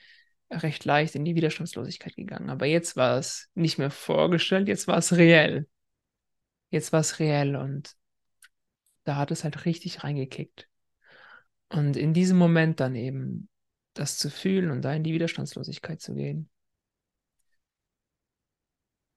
recht 0.50 0.84
leicht 0.84 1.14
in 1.14 1.24
die 1.24 1.34
Widerstandslosigkeit 1.34 2.14
gegangen. 2.16 2.50
Aber 2.50 2.66
jetzt 2.66 2.96
war 2.96 3.18
es 3.18 3.50
nicht 3.54 3.78
mehr 3.78 3.90
vorgestellt, 3.90 4.68
jetzt 4.68 4.86
war 4.86 4.98
es 4.98 5.16
reell. 5.16 5.66
Jetzt 6.70 6.92
war 6.92 7.00
es 7.00 7.18
reell 7.18 7.56
und 7.56 7.94
da 9.04 9.16
hat 9.16 9.30
es 9.30 9.44
halt 9.44 9.64
richtig 9.64 10.04
reingekickt. 10.04 10.68
Und 11.68 11.96
in 11.96 12.12
diesem 12.12 12.38
Moment 12.38 12.80
dann 12.80 12.94
eben 12.94 13.48
das 13.94 14.18
zu 14.18 14.30
fühlen 14.30 14.70
und 14.70 14.82
da 14.82 14.92
in 14.92 15.04
die 15.04 15.14
Widerstandslosigkeit 15.14 16.00
zu 16.00 16.14
gehen, 16.14 16.50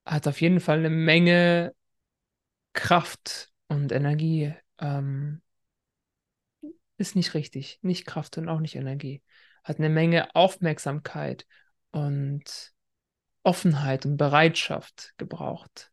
hat 0.06 0.28
auf 0.28 0.42
jeden 0.42 0.60
Fall 0.60 0.80
eine 0.80 0.90
Menge 0.90 1.76
Kraft 2.80 3.52
und 3.68 3.92
Energie. 3.92 4.54
Ähm, 4.80 5.42
ist 6.96 7.16
nicht 7.18 7.34
richtig. 7.34 7.78
Nicht 7.82 8.06
Kraft 8.06 8.38
und 8.38 8.48
auch 8.48 8.62
nicht 8.62 8.76
Energie. 8.76 9.22
Hat 9.66 9.80
eine 9.80 9.90
Menge 9.90 10.34
Aufmerksamkeit 10.34 11.46
und 11.92 12.72
Offenheit 13.44 14.06
und 14.06 14.16
Bereitschaft 14.16 15.14
gebraucht. 15.18 15.92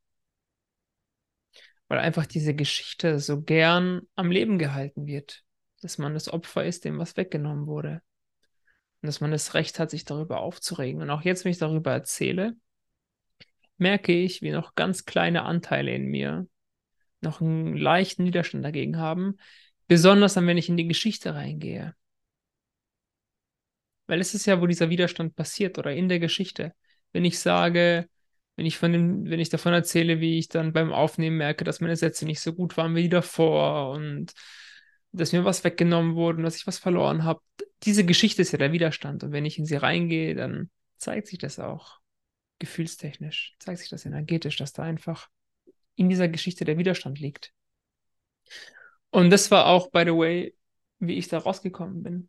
Weil 1.88 1.98
einfach 1.98 2.24
diese 2.24 2.54
Geschichte 2.54 3.18
so 3.18 3.42
gern 3.42 4.02
am 4.14 4.30
Leben 4.30 4.56
gehalten 4.56 5.06
wird. 5.06 5.42
Dass 5.82 5.98
man 5.98 6.14
das 6.14 6.32
Opfer 6.32 6.64
ist, 6.64 6.84
dem 6.84 7.00
was 7.00 7.16
weggenommen 7.16 7.66
wurde. 7.66 8.00
Und 9.02 9.08
dass 9.08 9.20
man 9.20 9.32
das 9.32 9.54
Recht 9.54 9.80
hat, 9.80 9.90
sich 9.90 10.04
darüber 10.04 10.38
aufzuregen. 10.38 11.02
Und 11.02 11.10
auch 11.10 11.22
jetzt, 11.22 11.44
wenn 11.44 11.50
ich 11.50 11.58
darüber 11.58 11.90
erzähle, 11.90 12.56
merke 13.76 14.12
ich, 14.12 14.40
wie 14.40 14.52
noch 14.52 14.76
ganz 14.76 15.04
kleine 15.04 15.42
Anteile 15.42 15.92
in 15.92 16.06
mir 16.06 16.46
noch 17.26 17.40
einen 17.40 17.76
leichten 17.76 18.24
Widerstand 18.24 18.64
dagegen 18.64 18.98
haben. 18.98 19.36
Besonders 19.88 20.34
dann, 20.34 20.46
wenn 20.46 20.58
ich 20.58 20.68
in 20.68 20.76
die 20.76 20.88
Geschichte 20.88 21.34
reingehe. 21.34 21.94
Weil 24.06 24.20
es 24.20 24.34
ist 24.34 24.46
ja, 24.46 24.60
wo 24.60 24.66
dieser 24.66 24.90
Widerstand 24.90 25.36
passiert 25.36 25.78
oder 25.78 25.92
in 25.92 26.08
der 26.08 26.20
Geschichte. 26.20 26.72
Wenn 27.12 27.24
ich 27.24 27.38
sage, 27.38 28.08
wenn 28.56 28.66
ich 28.66 28.78
von 28.78 28.92
dem, 28.92 29.28
wenn 29.28 29.40
ich 29.40 29.50
davon 29.50 29.72
erzähle, 29.72 30.20
wie 30.20 30.38
ich 30.38 30.48
dann 30.48 30.72
beim 30.72 30.92
Aufnehmen 30.92 31.36
merke, 31.36 31.64
dass 31.64 31.80
meine 31.80 31.96
Sätze 31.96 32.24
nicht 32.24 32.40
so 32.40 32.52
gut 32.54 32.76
waren 32.76 32.94
wie 32.94 33.08
davor 33.08 33.90
und 33.90 34.32
dass 35.12 35.32
mir 35.32 35.44
was 35.44 35.64
weggenommen 35.64 36.14
wurde 36.14 36.38
und 36.38 36.44
dass 36.44 36.56
ich 36.56 36.66
was 36.66 36.78
verloren 36.78 37.24
habe. 37.24 37.40
Diese 37.82 38.04
Geschichte 38.04 38.42
ist 38.42 38.52
ja 38.52 38.58
der 38.58 38.72
Widerstand. 38.72 39.24
Und 39.24 39.32
wenn 39.32 39.44
ich 39.44 39.58
in 39.58 39.66
sie 39.66 39.76
reingehe, 39.76 40.34
dann 40.34 40.70
zeigt 40.98 41.26
sich 41.28 41.38
das 41.38 41.58
auch 41.58 42.00
gefühlstechnisch, 42.58 43.56
zeigt 43.58 43.80
sich 43.80 43.90
das 43.90 44.06
energetisch, 44.06 44.56
dass 44.56 44.72
da 44.72 44.82
einfach 44.82 45.28
in 45.96 46.08
dieser 46.08 46.28
Geschichte 46.28 46.64
der 46.64 46.78
Widerstand 46.78 47.18
liegt. 47.18 47.52
Und 49.10 49.30
das 49.30 49.50
war 49.50 49.66
auch, 49.66 49.90
by 49.90 50.02
the 50.04 50.10
way, 50.10 50.54
wie 50.98 51.14
ich 51.14 51.28
da 51.28 51.38
rausgekommen 51.38 52.02
bin. 52.02 52.28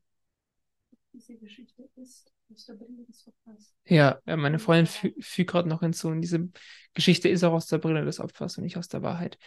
Diese 1.14 1.36
Geschichte 1.36 1.84
ist 1.96 2.32
aus 2.54 2.66
der 2.66 2.74
Brille 2.76 3.06
des 3.08 3.28
Opfers. 3.28 3.74
Ja, 3.86 4.22
meine 4.26 4.60
Freundin 4.60 4.86
fü 4.86 5.14
fügt 5.20 5.52
gerade 5.52 5.70
noch 5.70 5.82
hinzu. 5.82 6.08
Und 6.08 6.22
diese 6.22 6.50
Geschichte 6.94 7.30
ist 7.30 7.44
auch 7.44 7.54
aus 7.54 7.68
der 7.68 7.78
Brille 7.78 8.06
des 8.06 8.20
Opfers 8.20 8.58
und 8.58 8.64
nicht 8.64 8.78
aus 8.78 8.88
der 8.88 9.02
Wahrheit. 9.02 9.38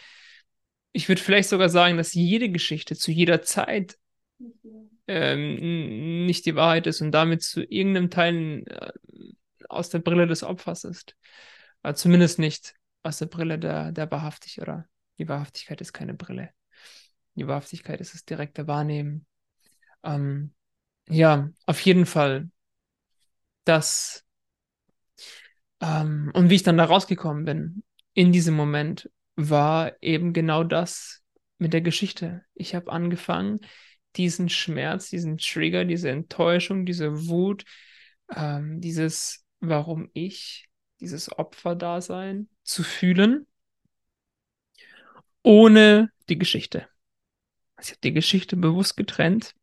Ich 0.91 1.07
würde 1.07 1.21
vielleicht 1.21 1.49
sogar 1.49 1.69
sagen, 1.69 1.97
dass 1.97 2.13
jede 2.13 2.49
Geschichte 2.49 2.95
zu 2.95 3.11
jeder 3.11 3.41
Zeit 3.41 3.97
ähm, 5.07 6.25
nicht 6.25 6.45
die 6.45 6.55
Wahrheit 6.55 6.87
ist 6.87 7.01
und 7.01 7.11
damit 7.11 7.41
zu 7.43 7.63
irgendeinem 7.63 8.09
Teil 8.09 8.63
äh, 8.67 8.91
aus 9.69 9.89
der 9.89 9.99
Brille 9.99 10.27
des 10.27 10.43
Opfers 10.43 10.83
ist. 10.83 11.15
Aber 11.81 11.95
zumindest 11.95 12.39
nicht 12.39 12.75
aus 13.03 13.17
der 13.17 13.25
Brille 13.27 13.59
der, 13.59 13.91
der 13.91 14.09
Wahrhaftig 14.11 14.61
oder 14.61 14.87
die 15.17 15.27
Wahrhaftigkeit 15.27 15.81
ist 15.81 15.93
keine 15.93 16.13
Brille. 16.13 16.49
Die 17.35 17.47
Wahrhaftigkeit 17.47 18.01
ist 18.01 18.13
das 18.13 18.25
direkte 18.25 18.67
Wahrnehmen. 18.67 19.25
Ähm, 20.03 20.53
ja, 21.09 21.49
auf 21.65 21.79
jeden 21.81 22.05
Fall. 22.05 22.49
Das 23.63 24.25
ähm, 25.79 26.31
und 26.33 26.49
wie 26.49 26.55
ich 26.55 26.63
dann 26.63 26.77
da 26.77 26.85
rausgekommen 26.85 27.45
bin 27.45 27.83
in 28.13 28.31
diesem 28.31 28.55
Moment 28.55 29.09
war 29.35 29.93
eben 30.01 30.33
genau 30.33 30.63
das 30.63 31.23
mit 31.57 31.73
der 31.73 31.81
Geschichte. 31.81 32.43
Ich 32.53 32.75
habe 32.75 32.91
angefangen, 32.91 33.59
diesen 34.17 34.49
Schmerz, 34.49 35.09
diesen 35.09 35.37
Trigger, 35.37 35.85
diese 35.85 36.09
Enttäuschung, 36.09 36.85
diese 36.85 37.27
Wut, 37.27 37.63
ähm, 38.35 38.81
dieses 38.81 39.45
Warum 39.61 40.09
ich, 40.13 40.67
dieses 41.01 41.37
Opferdasein 41.37 42.47
zu 42.63 42.83
fühlen, 42.83 43.47
ohne 45.43 46.11
die 46.29 46.37
Geschichte. 46.37 46.87
Also 47.75 47.89
ich 47.89 47.91
habe 47.91 48.01
die 48.03 48.13
Geschichte 48.13 48.55
bewusst 48.55 48.95
getrennt. 48.95 49.55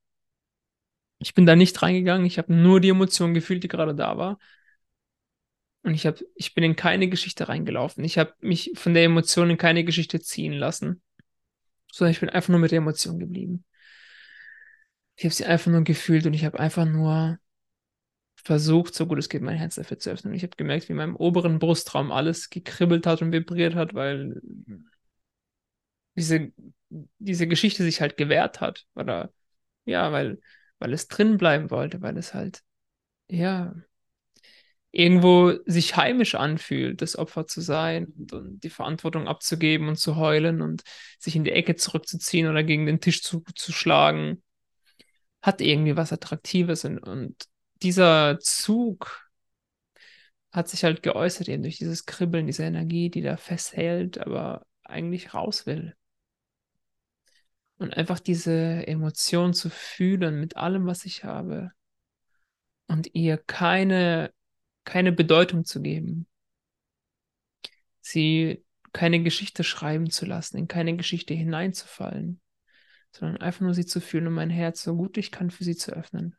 Ich 1.21 1.35
bin 1.35 1.47
da 1.47 1.57
nicht 1.57 1.81
reingegangen, 1.81 2.27
ich 2.27 2.39
habe 2.39 2.53
nur 2.53 2.81
die 2.81 2.91
Emotion 2.91 3.35
gefühlt, 3.35 3.63
die 3.63 3.69
gerade 3.69 3.95
da 3.95 4.19
war. 4.19 4.39
Und 5.83 5.95
ich, 5.95 6.07
hab, 6.07 6.19
ich 6.35 6.55
bin 6.55 6.65
in 6.65 6.77
keine 6.77 7.09
Geschichte 7.09 7.49
reingelaufen. 7.49 8.05
Ich 8.05 8.19
habe 8.19 8.35
mich 8.41 8.73
von 8.75 8.95
der 8.95 9.05
Emotion 9.05 9.49
in 9.49 9.57
keine 9.57 9.85
Geschichte 9.85 10.21
ziehen 10.21 10.53
lassen. 10.53 11.01
Sondern 11.91 12.11
ich 12.11 12.21
bin 12.21 12.29
einfach 12.29 12.51
nur 12.51 12.59
mit 12.59 12.73
der 12.73 12.79
Emotion 12.79 13.19
geblieben. 13.19 13.65
Ich 15.15 15.25
habe 15.25 15.35
sie 15.35 15.47
einfach 15.47 15.71
nur 15.71 15.83
gefühlt 15.85 16.27
und 16.27 16.35
ich 16.35 16.45
habe 16.45 16.61
einfach 16.61 16.85
nur 16.85 17.39
versucht, 18.45 18.95
so 18.95 19.07
gut 19.07 19.19
es 19.19 19.29
geht, 19.29 19.43
mein 19.43 19.57
Herz 19.57 19.75
dafür 19.75 19.99
zu 19.99 20.11
öffnen. 20.11 20.33
Und 20.33 20.37
ich 20.37 20.43
habe 20.43 20.57
gemerkt, 20.57 20.89
wie 20.89 20.93
in 20.93 20.99
meinem 20.99 21.17
oberen 21.17 21.59
Brustraum 21.59 22.13
alles 22.13 22.51
gekribbelt 22.51 23.07
hat 23.07 23.23
und 23.23 23.33
vibriert 23.33 23.75
hat, 23.75 23.95
weil 23.95 24.41
diese, 26.17 26.53
diese 27.19 27.47
Geschichte 27.47 27.83
sich 27.83 28.01
halt 28.01 28.17
gewehrt 28.17 28.61
hat. 28.61 28.87
Oder 28.95 29.33
ja, 29.85 30.13
weil, 30.13 30.41
weil 30.79 30.93
es 30.93 31.09
drin 31.09 31.37
bleiben 31.39 31.71
wollte, 31.71 32.03
weil 32.03 32.17
es 32.17 32.35
halt, 32.35 32.63
ja, 33.29 33.75
irgendwo 34.91 35.53
sich 35.67 35.97
heimisch 35.97 36.35
anfühlt, 36.35 37.03
das 37.03 37.17
Opfer 37.17 37.47
zu 37.47 37.61
sein 37.61 38.07
und, 38.17 38.33
und, 38.33 38.65
die 38.65 38.71
Verantwortung 38.71 39.29
abzugeben 39.29 39.89
und 39.89 39.97
zu 39.97 40.17
heulen 40.17 40.63
und 40.63 40.83
sich 41.19 41.37
in 41.37 41.45
die 41.45 41.53
Ecke 41.53 41.77
zurückzuziehen 41.77 42.49
oder 42.49 42.63
gegen 42.63 42.87
den 42.87 43.01
Tisch 43.01 43.23
zu, 43.23 43.43
zu 43.55 43.73
schlagen, 43.73 44.43
hat 45.43 45.61
irgendwie 45.61 45.97
was 45.97 46.13
Attraktives 46.13 46.85
und, 46.85 46.99
und 47.01 47.49
dieser 47.83 48.39
Zug 48.41 49.31
hat 50.51 50.69
sich 50.69 50.85
halt 50.85 51.03
geäußert 51.03 51.49
eben 51.49 51.63
durch 51.63 51.79
dieses 51.79 52.07
Kribbeln, 52.07 52.47
diese 52.47 52.65
Energie, 52.65 53.11
die 53.11 53.23
da 53.23 53.37
festhält, 53.37 54.19
aber 54.19 54.67
eigentlich 54.83 55.35
raus 55.35 55.67
will. 55.67 55.95
Und 57.77 57.97
einfach 57.97 58.19
diese 58.19 58.87
Emotion 58.87 59.55
zu 59.55 59.71
fühlen 59.71 60.41
mit 60.41 60.57
allem, 60.57 60.87
was 60.87 61.05
ich 61.05 61.23
habe 61.25 61.71
und 62.89 63.15
ihr 63.15 63.37
keine, 63.37 64.33
keine 64.85 65.13
Bedeutung 65.13 65.65
zu 65.65 65.81
geben. 65.81 66.27
Sie 68.01 68.65
keine 68.93 69.23
Geschichte 69.23 69.63
schreiben 69.63 70.11
zu 70.11 70.25
lassen, 70.25 70.57
in 70.57 70.67
keine 70.67 70.97
Geschichte 70.97 71.35
hineinzufallen, 71.35 72.41
sondern 73.13 73.43
einfach 73.43 73.61
nur 73.61 73.75
sie 73.75 73.87
zu 73.87 74.01
fühlen 74.01 74.27
und 74.27 74.35
mein 74.35 74.51
Herz 74.51 74.83
so 74.83 74.97
gut 74.97 75.19
ich 75.19 75.31
kann 75.31 75.51
für 75.51 75.63
sie 75.63 75.77
zu 75.77 75.93
öffnen 75.93 76.38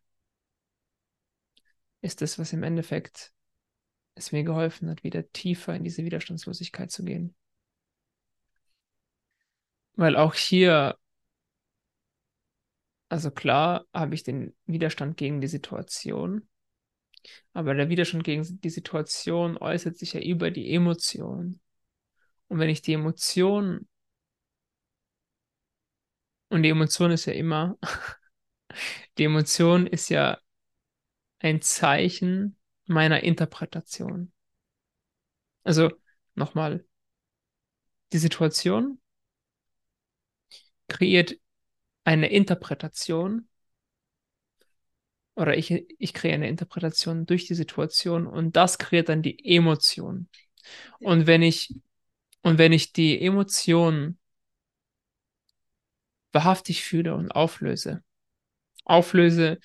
ist 2.02 2.22
es, 2.22 2.40
was 2.40 2.54
im 2.54 2.64
Endeffekt 2.64 3.34
es 4.16 4.32
mir 4.32 4.44
geholfen 4.44 4.90
hat, 4.90 5.04
wieder 5.04 5.30
tiefer 5.32 5.76
in 5.76 5.84
diese 5.84 6.04
Widerstandslosigkeit 6.04 6.92
zu 6.92 7.04
gehen. 7.04 7.36
Weil 9.96 10.16
auch 10.16 10.34
hier, 10.34 10.98
also 13.10 13.32
klar, 13.32 13.86
habe 13.94 14.16
ich 14.16 14.24
den 14.24 14.56
Widerstand 14.66 15.18
gegen 15.18 15.42
die 15.42 15.48
Situation, 15.48 16.48
aber 17.54 17.74
der 17.74 17.90
Widerstand 17.90 18.24
gegen 18.24 18.62
die 18.62 18.70
Situation 18.70 19.58
äußert 19.58 19.98
sich 19.98 20.14
ja 20.14 20.22
über 20.22 20.52
die 20.52 20.74
Emotion. 20.74 21.60
Und 22.48 22.60
wenn 22.60 22.70
ich 22.70 22.82
die 22.82 22.94
Emotion, 22.94 23.88
und 26.50 26.64
die 26.64 26.70
Emotion 26.70 27.12
ist 27.12 27.26
ja 27.26 27.34
immer, 27.34 27.78
die 29.18 29.26
Emotion 29.26 29.86
ist 29.86 30.10
ja 30.10 30.40
ein 31.40 31.62
Zeichen 31.62 32.58
meiner 32.86 33.24
Interpretation. 33.24 34.32
Also 35.64 35.92
nochmal, 36.36 36.86
die 38.12 38.18
Situation 38.18 39.00
kreiert 40.88 41.36
eine 42.04 42.30
Interpretation 42.32 43.48
oder 45.36 45.56
ich, 45.56 45.72
ich 46.00 46.14
kreiere 46.14 46.36
eine 46.36 46.50
Interpretation 46.50 47.26
durch 47.26 47.46
die 47.46 47.56
Situation 47.56 48.28
und 48.28 48.56
das 48.56 48.78
kreiert 48.78 49.10
dann 49.10 49.22
die 49.22 49.46
Emotion. 49.46 50.28
Und 51.00 51.28
wenn 51.28 51.42
ich, 51.42 51.74
und 52.42 52.58
wenn 52.58 52.74
ich 52.74 52.92
die 52.92 53.22
Emotion 53.22 54.18
wahrhaftig 56.32 56.84
fühle 56.84 57.16
und 57.16 57.32
auflöse, 57.32 58.04
auflöse 58.84 59.60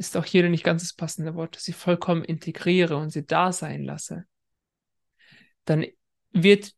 ist 0.00 0.16
auch 0.16 0.24
hier 0.24 0.48
nicht 0.48 0.64
ganz 0.64 0.82
das 0.82 0.94
passende 0.94 1.34
Wort, 1.34 1.56
sie 1.60 1.74
vollkommen 1.74 2.24
integriere 2.24 2.96
und 2.96 3.10
sie 3.10 3.26
da 3.26 3.52
sein 3.52 3.84
lasse, 3.84 4.24
dann 5.66 5.84
wird 6.32 6.72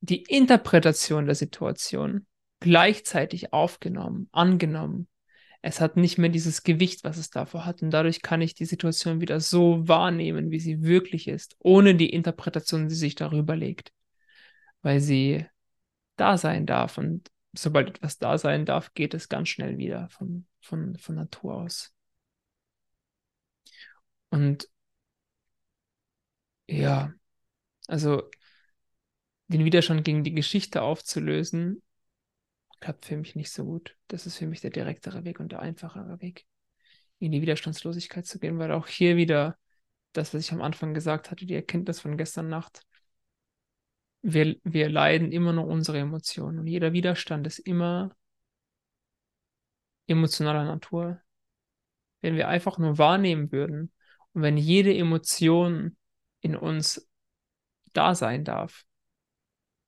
die 0.00 0.22
Interpretation 0.22 1.24
der 1.24 1.34
Situation 1.34 2.26
gleichzeitig 2.60 3.54
aufgenommen, 3.54 4.28
angenommen. 4.32 5.08
Es 5.62 5.80
hat 5.80 5.96
nicht 5.96 6.18
mehr 6.18 6.28
dieses 6.28 6.62
Gewicht, 6.62 7.04
was 7.04 7.16
es 7.16 7.30
davor 7.30 7.64
hat. 7.64 7.80
Und 7.80 7.90
dadurch 7.90 8.20
kann 8.20 8.42
ich 8.42 8.54
die 8.54 8.66
Situation 8.66 9.22
wieder 9.22 9.40
so 9.40 9.88
wahrnehmen, 9.88 10.50
wie 10.50 10.60
sie 10.60 10.82
wirklich 10.82 11.26
ist, 11.26 11.56
ohne 11.60 11.94
die 11.94 12.10
Interpretation, 12.10 12.90
die 12.90 12.94
sich 12.94 13.14
darüber 13.14 13.56
legt. 13.56 13.92
Weil 14.82 15.00
sie 15.00 15.46
da 16.16 16.36
sein 16.36 16.66
darf. 16.66 16.98
Und 16.98 17.30
sobald 17.54 17.88
etwas 17.88 18.18
da 18.18 18.36
sein 18.36 18.66
darf, 18.66 18.92
geht 18.92 19.14
es 19.14 19.30
ganz 19.30 19.48
schnell 19.48 19.78
wieder 19.78 20.10
von, 20.10 20.46
von, 20.60 20.98
von 20.98 21.14
Natur 21.14 21.54
aus. 21.54 21.94
Und 24.30 24.68
ja, 26.66 27.12
also 27.86 28.28
den 29.48 29.64
Widerstand 29.64 30.04
gegen 30.04 30.24
die 30.24 30.34
Geschichte 30.34 30.82
aufzulösen, 30.82 31.82
klappt 32.80 33.06
für 33.06 33.16
mich 33.16 33.34
nicht 33.34 33.50
so 33.50 33.64
gut. 33.64 33.96
Das 34.08 34.26
ist 34.26 34.36
für 34.36 34.46
mich 34.46 34.60
der 34.60 34.70
direktere 34.70 35.24
Weg 35.24 35.40
und 35.40 35.52
der 35.52 35.60
einfachere 35.60 36.20
Weg, 36.20 36.44
in 37.18 37.32
die 37.32 37.42
Widerstandslosigkeit 37.42 38.26
zu 38.26 38.38
gehen, 38.38 38.58
weil 38.58 38.72
auch 38.72 38.86
hier 38.86 39.16
wieder 39.16 39.56
das, 40.12 40.34
was 40.34 40.42
ich 40.42 40.52
am 40.52 40.62
Anfang 40.62 40.94
gesagt 40.94 41.30
hatte, 41.30 41.46
die 41.46 41.54
Erkenntnis 41.54 42.00
von 42.00 42.16
gestern 42.16 42.48
Nacht, 42.48 42.82
wir, 44.22 44.56
wir 44.64 44.88
leiden 44.88 45.32
immer 45.32 45.52
nur 45.52 45.66
unsere 45.66 45.98
Emotionen 45.98 46.58
und 46.58 46.66
jeder 46.66 46.92
Widerstand 46.92 47.46
ist 47.46 47.60
immer 47.60 48.14
emotionaler 50.06 50.64
Natur. 50.64 51.20
Wenn 52.20 52.34
wir 52.34 52.48
einfach 52.48 52.78
nur 52.78 52.98
wahrnehmen 52.98 53.52
würden 53.52 53.92
und 54.34 54.42
wenn 54.42 54.56
jede 54.56 54.94
Emotion 54.94 55.96
in 56.40 56.56
uns 56.56 57.08
da 57.92 58.14
sein 58.14 58.44
darf, 58.44 58.84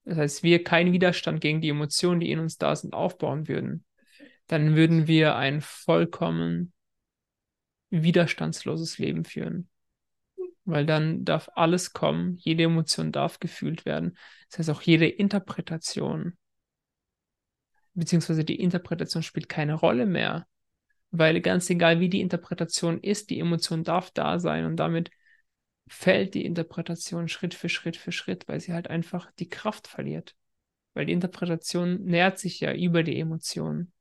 das 0.05 0.19
heißt, 0.19 0.43
wir 0.43 0.65
keinen 0.65 0.93
Widerstand 0.93 1.41
gegen 1.41 1.61
die 1.61 1.69
Emotionen, 1.69 2.21
die 2.21 2.31
in 2.31 2.39
uns 2.39 2.59
da 2.59 2.75
sind, 2.75 2.95
aufbauen 2.95 3.49
würden, 3.49 3.85
dann 4.47 4.75
würden 4.75 5.07
wir 5.07 5.37
ein 5.37 5.61
vollkommen 5.61 6.73
widerstandsloses 7.91 8.99
Leben 8.99 9.25
führen. 9.25 9.69
Weil 10.65 10.87
dann 10.87 11.25
darf 11.25 11.49
alles 11.55 11.93
kommen, 11.93 12.37
jede 12.37 12.65
Emotion 12.65 13.13
darf 13.13 13.39
gefühlt 13.39 13.85
werden. 13.85 14.17
Das 14.49 14.59
heißt, 14.59 14.71
auch 14.71 14.83
jede 14.83 15.09
Interpretation, 15.09 16.37
beziehungsweise 17.95 18.45
die 18.45 18.61
Interpretation 18.61 19.23
spielt 19.23 19.49
keine 19.49 19.75
Rolle 19.75 20.07
mehr. 20.07 20.47
Weil 21.11 21.41
ganz 21.41 21.69
egal, 21.71 22.01
wie 22.01 22.09
die 22.09 22.21
Interpretation 22.21 23.01
ist, 23.01 23.31
die 23.31 23.41
Emotion 23.41 23.85
darf 23.85 24.11
da 24.13 24.39
sein 24.39 24.65
und 24.65 24.77
damit 24.77 25.11
fällt 25.89 26.35
die 26.35 26.45
Interpretation 26.45 27.29
Schritt 27.29 27.55
für 27.55 27.69
Schritt 27.69 27.97
für 27.97 28.13
Schritt, 28.13 28.47
weil 28.47 28.61
sie 28.61 28.73
halt 28.73 28.89
einfach 28.89 29.31
die 29.39 29.49
Kraft 29.49 29.89
verliert. 29.89 30.37
Weil 30.95 31.07
die 31.07 31.13
Interpretation 31.13 32.05
nährt 32.05 32.39
sich 32.39 32.61
ja 32.61 32.73
über 32.73 33.03
die 33.03 33.19
Emotion. 33.19 33.93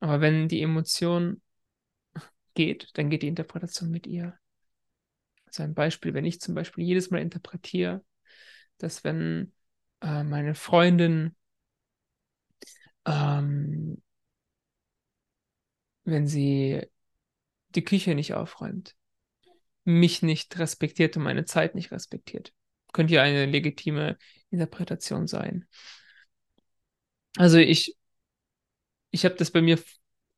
Aber 0.00 0.20
wenn 0.20 0.48
die 0.48 0.62
Emotion 0.62 1.40
geht, 2.54 2.90
dann 2.94 3.08
geht 3.08 3.22
die 3.22 3.28
Interpretation 3.28 3.90
mit 3.90 4.06
ihr. 4.06 4.36
Also 5.46 5.62
ein 5.62 5.74
Beispiel, 5.74 6.12
wenn 6.14 6.24
ich 6.24 6.40
zum 6.40 6.54
Beispiel 6.54 6.84
jedes 6.84 7.10
Mal 7.10 7.22
interpretiere, 7.22 8.04
dass 8.78 9.04
wenn 9.04 9.52
äh, 10.00 10.24
meine 10.24 10.54
Freundin, 10.54 11.36
ähm, 13.06 14.02
wenn 16.06 16.26
sie 16.26 16.86
die 17.74 17.84
Küche 17.84 18.14
nicht 18.14 18.34
aufräumt, 18.34 18.94
mich 19.84 20.22
nicht 20.22 20.58
respektiert 20.58 21.16
und 21.16 21.24
meine 21.24 21.44
Zeit 21.44 21.74
nicht 21.74 21.92
respektiert. 21.92 22.52
Könnte 22.92 23.14
ja 23.14 23.22
eine 23.22 23.46
legitime 23.46 24.16
Interpretation 24.50 25.26
sein. 25.26 25.66
Also 27.36 27.58
ich, 27.58 27.96
ich 29.10 29.24
habe 29.24 29.34
das 29.34 29.50
bei 29.50 29.60
mir 29.60 29.78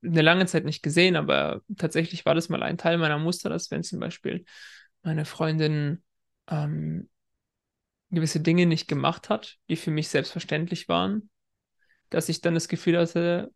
eine 0.03 0.23
lange 0.23 0.47
Zeit 0.47 0.65
nicht 0.65 0.83
gesehen, 0.83 1.17
aber 1.17 1.63
tatsächlich 1.77 2.25
war 2.25 2.35
das 2.35 2.49
mal 2.49 2.63
ein 2.63 2.79
Teil 2.79 2.99
meiner 2.99 3.19
Muster, 3.19 3.49
dass 3.51 3.71
wenn 3.71 3.83
zum 3.83 4.01
Beispiel 4.01 4.45
meine 5.03 5.25
Freundin 5.25 6.03
ähm, 6.49 7.09
gewisse 8.11 8.41
Dinge 8.41 8.67
nicht 8.67 8.89
gemacht 8.89 9.29
hat, 9.29 9.59
die 9.69 9.77
für 9.77 9.91
mich 9.91 10.09
selbstverständlich 10.09 10.89
waren, 10.89 11.31
dass 12.11 12.29
ich 12.29 12.41
dann 12.41 12.55
das 12.55 12.69
Gefühl 12.69 12.99
hatte, 12.99 13.53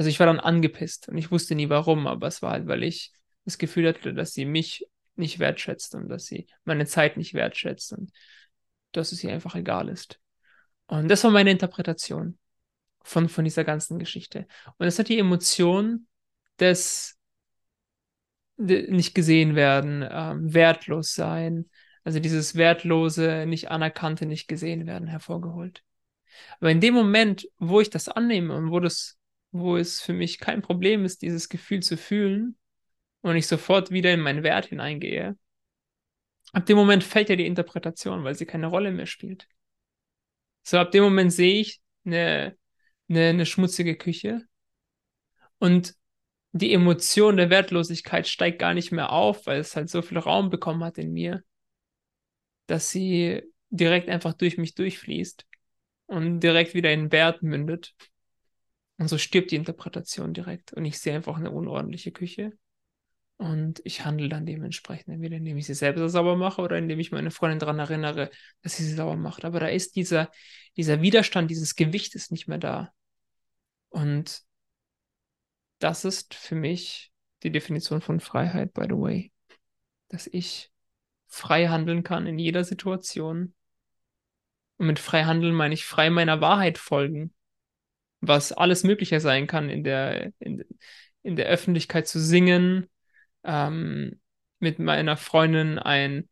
also 0.00 0.08
ich 0.08 0.18
war 0.18 0.26
dann 0.26 0.40
angepisst 0.40 1.10
und 1.10 1.18
ich 1.18 1.30
wusste 1.30 1.54
nie 1.54 1.68
warum, 1.68 2.06
aber 2.06 2.26
es 2.26 2.40
war 2.40 2.52
halt, 2.52 2.66
weil 2.66 2.82
ich 2.82 3.12
das 3.44 3.58
Gefühl 3.58 3.86
hatte, 3.86 4.14
dass 4.14 4.32
sie 4.32 4.46
mich 4.46 4.88
nicht 5.14 5.38
wertschätzt 5.38 5.94
und 5.94 6.08
dass 6.08 6.24
sie 6.24 6.46
meine 6.64 6.86
Zeit 6.86 7.18
nicht 7.18 7.34
wertschätzt 7.34 7.92
und 7.92 8.10
dass 8.92 9.12
es 9.12 9.22
ihr 9.22 9.30
einfach 9.30 9.54
egal 9.56 9.90
ist. 9.90 10.18
Und 10.86 11.08
das 11.08 11.22
war 11.22 11.30
meine 11.30 11.50
Interpretation 11.50 12.38
von, 13.02 13.28
von 13.28 13.44
dieser 13.44 13.62
ganzen 13.64 13.98
Geschichte. 13.98 14.46
Und 14.78 14.86
es 14.86 14.98
hat 14.98 15.10
die 15.10 15.18
Emotion 15.18 16.06
des 16.58 17.18
nicht 18.56 19.14
gesehen 19.14 19.54
werden, 19.54 20.02
ähm, 20.10 20.54
wertlos 20.54 21.12
sein, 21.12 21.68
also 22.04 22.20
dieses 22.20 22.54
wertlose, 22.54 23.44
nicht 23.46 23.70
anerkannte, 23.70 24.24
nicht 24.24 24.48
gesehen 24.48 24.86
werden 24.86 25.08
hervorgeholt. 25.08 25.84
Aber 26.58 26.70
in 26.70 26.80
dem 26.80 26.94
Moment, 26.94 27.46
wo 27.58 27.82
ich 27.82 27.90
das 27.90 28.08
annehme 28.08 28.56
und 28.56 28.70
wo 28.70 28.80
das, 28.80 29.19
wo 29.52 29.76
es 29.76 30.00
für 30.00 30.12
mich 30.12 30.38
kein 30.38 30.62
Problem 30.62 31.04
ist, 31.04 31.22
dieses 31.22 31.48
Gefühl 31.48 31.80
zu 31.80 31.96
fühlen, 31.96 32.56
und 33.22 33.36
ich 33.36 33.46
sofort 33.46 33.90
wieder 33.90 34.12
in 34.12 34.20
meinen 34.20 34.42
Wert 34.42 34.66
hineingehe, 34.66 35.36
ab 36.52 36.66
dem 36.66 36.76
Moment 36.76 37.04
fällt 37.04 37.28
ja 37.28 37.36
die 37.36 37.46
Interpretation, 37.46 38.24
weil 38.24 38.34
sie 38.34 38.46
keine 38.46 38.68
Rolle 38.68 38.92
mehr 38.92 39.06
spielt. 39.06 39.46
So, 40.62 40.78
ab 40.78 40.90
dem 40.90 41.02
Moment 41.04 41.32
sehe 41.32 41.60
ich 41.60 41.80
eine, 42.04 42.56
eine, 43.08 43.28
eine 43.28 43.46
schmutzige 43.46 43.96
Küche 43.96 44.46
und 45.58 45.94
die 46.52 46.72
Emotion 46.72 47.36
der 47.36 47.50
Wertlosigkeit 47.50 48.26
steigt 48.26 48.58
gar 48.58 48.74
nicht 48.74 48.90
mehr 48.90 49.12
auf, 49.12 49.46
weil 49.46 49.60
es 49.60 49.76
halt 49.76 49.88
so 49.88 50.02
viel 50.02 50.18
Raum 50.18 50.50
bekommen 50.50 50.82
hat 50.82 50.98
in 50.98 51.12
mir, 51.12 51.44
dass 52.66 52.90
sie 52.90 53.42
direkt 53.70 54.08
einfach 54.08 54.32
durch 54.32 54.58
mich 54.58 54.74
durchfließt 54.74 55.46
und 56.06 56.40
direkt 56.40 56.74
wieder 56.74 56.92
in 56.92 57.12
Wert 57.12 57.42
mündet. 57.42 57.94
Und 59.00 59.08
so 59.08 59.16
stirbt 59.16 59.50
die 59.50 59.56
Interpretation 59.56 60.34
direkt 60.34 60.74
und 60.74 60.84
ich 60.84 60.98
sehe 60.98 61.14
einfach 61.14 61.38
eine 61.38 61.50
unordentliche 61.50 62.12
Küche 62.12 62.52
und 63.38 63.80
ich 63.84 64.04
handle 64.04 64.28
dann 64.28 64.44
dementsprechend, 64.44 65.14
entweder 65.14 65.38
indem 65.38 65.56
ich 65.56 65.64
sie 65.64 65.72
selber 65.72 66.06
sauber 66.10 66.36
mache 66.36 66.60
oder 66.60 66.76
indem 66.76 67.00
ich 67.00 67.10
meine 67.10 67.30
Freundin 67.30 67.60
daran 67.60 67.78
erinnere, 67.78 68.30
dass 68.60 68.76
sie 68.76 68.84
sie 68.84 68.92
sauber 68.92 69.16
macht. 69.16 69.46
Aber 69.46 69.58
da 69.58 69.68
ist 69.68 69.96
dieser, 69.96 70.30
dieser 70.76 71.00
Widerstand, 71.00 71.50
dieses 71.50 71.76
Gewicht 71.76 72.14
ist 72.14 72.30
nicht 72.30 72.46
mehr 72.46 72.58
da. 72.58 72.92
Und 73.88 74.42
das 75.78 76.04
ist 76.04 76.34
für 76.34 76.54
mich 76.54 77.10
die 77.42 77.50
Definition 77.50 78.02
von 78.02 78.20
Freiheit, 78.20 78.74
by 78.74 78.82
the 78.82 78.98
way. 78.98 79.32
Dass 80.08 80.26
ich 80.26 80.70
frei 81.26 81.68
handeln 81.68 82.02
kann 82.02 82.26
in 82.26 82.38
jeder 82.38 82.64
Situation. 82.64 83.54
Und 84.76 84.86
mit 84.88 84.98
frei 84.98 85.24
handeln 85.24 85.54
meine 85.54 85.72
ich 85.72 85.86
frei 85.86 86.10
meiner 86.10 86.42
Wahrheit 86.42 86.76
folgen. 86.76 87.32
Was 88.20 88.52
alles 88.52 88.84
Mögliche 88.84 89.20
sein 89.20 89.46
kann, 89.46 89.70
in 89.70 89.84
der, 89.84 90.32
in, 90.38 90.64
in 91.22 91.36
der 91.36 91.46
Öffentlichkeit 91.46 92.06
zu 92.06 92.20
singen, 92.20 92.88
ähm, 93.44 94.20
mit 94.58 94.78
meiner 94.78 95.16
Freundin 95.16 95.78
ein, 95.78 96.28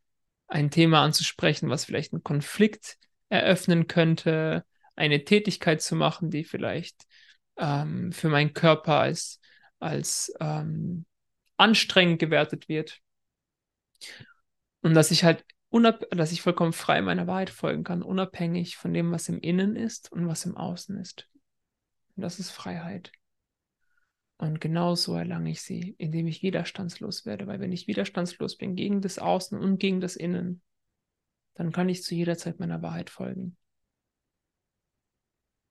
ein 0.48 0.70
Thema 0.70 1.02
anzusprechen, 1.02 1.70
was 1.70 1.84
vielleicht 1.84 2.12
einen 2.12 2.22
Konflikt 2.22 2.96
eröffnen 3.28 3.86
könnte, 3.86 4.64
eine 4.96 5.24
Tätigkeit 5.24 5.80
zu 5.80 5.96
machen, 5.96 6.30
die 6.30 6.44
vielleicht 6.44 7.04
ähm, 7.56 8.12
für 8.12 8.28
meinen 8.28 8.52
Körper 8.52 8.98
als, 8.98 9.40
als 9.78 10.32
ähm, 10.40 11.06
anstrengend 11.56 12.18
gewertet 12.18 12.68
wird. 12.68 13.00
Und 14.80 14.94
dass 14.94 15.10
ich 15.10 15.24
halt 15.24 15.44
dass 15.70 16.32
ich 16.32 16.40
vollkommen 16.40 16.72
frei 16.72 17.02
meiner 17.02 17.26
Wahrheit 17.26 17.50
folgen 17.50 17.84
kann, 17.84 18.02
unabhängig 18.02 18.76
von 18.78 18.94
dem, 18.94 19.12
was 19.12 19.28
im 19.28 19.38
Innen 19.38 19.76
ist 19.76 20.10
und 20.10 20.26
was 20.26 20.46
im 20.46 20.56
Außen 20.56 20.98
ist. 20.98 21.28
Und 22.18 22.22
das 22.22 22.40
ist 22.40 22.50
Freiheit. 22.50 23.12
Und 24.38 24.60
genauso 24.60 25.14
erlange 25.14 25.50
ich 25.50 25.62
sie, 25.62 25.94
indem 25.98 26.26
ich 26.26 26.42
widerstandslos 26.42 27.26
werde. 27.26 27.46
Weil 27.46 27.60
wenn 27.60 27.70
ich 27.70 27.86
widerstandslos 27.86 28.56
bin 28.56 28.74
gegen 28.74 29.00
das 29.00 29.20
Außen 29.20 29.56
und 29.56 29.78
gegen 29.78 30.00
das 30.00 30.16
Innen, 30.16 30.60
dann 31.54 31.70
kann 31.70 31.88
ich 31.88 32.02
zu 32.02 32.16
jeder 32.16 32.36
Zeit 32.36 32.58
meiner 32.58 32.82
Wahrheit 32.82 33.08
folgen. 33.08 33.56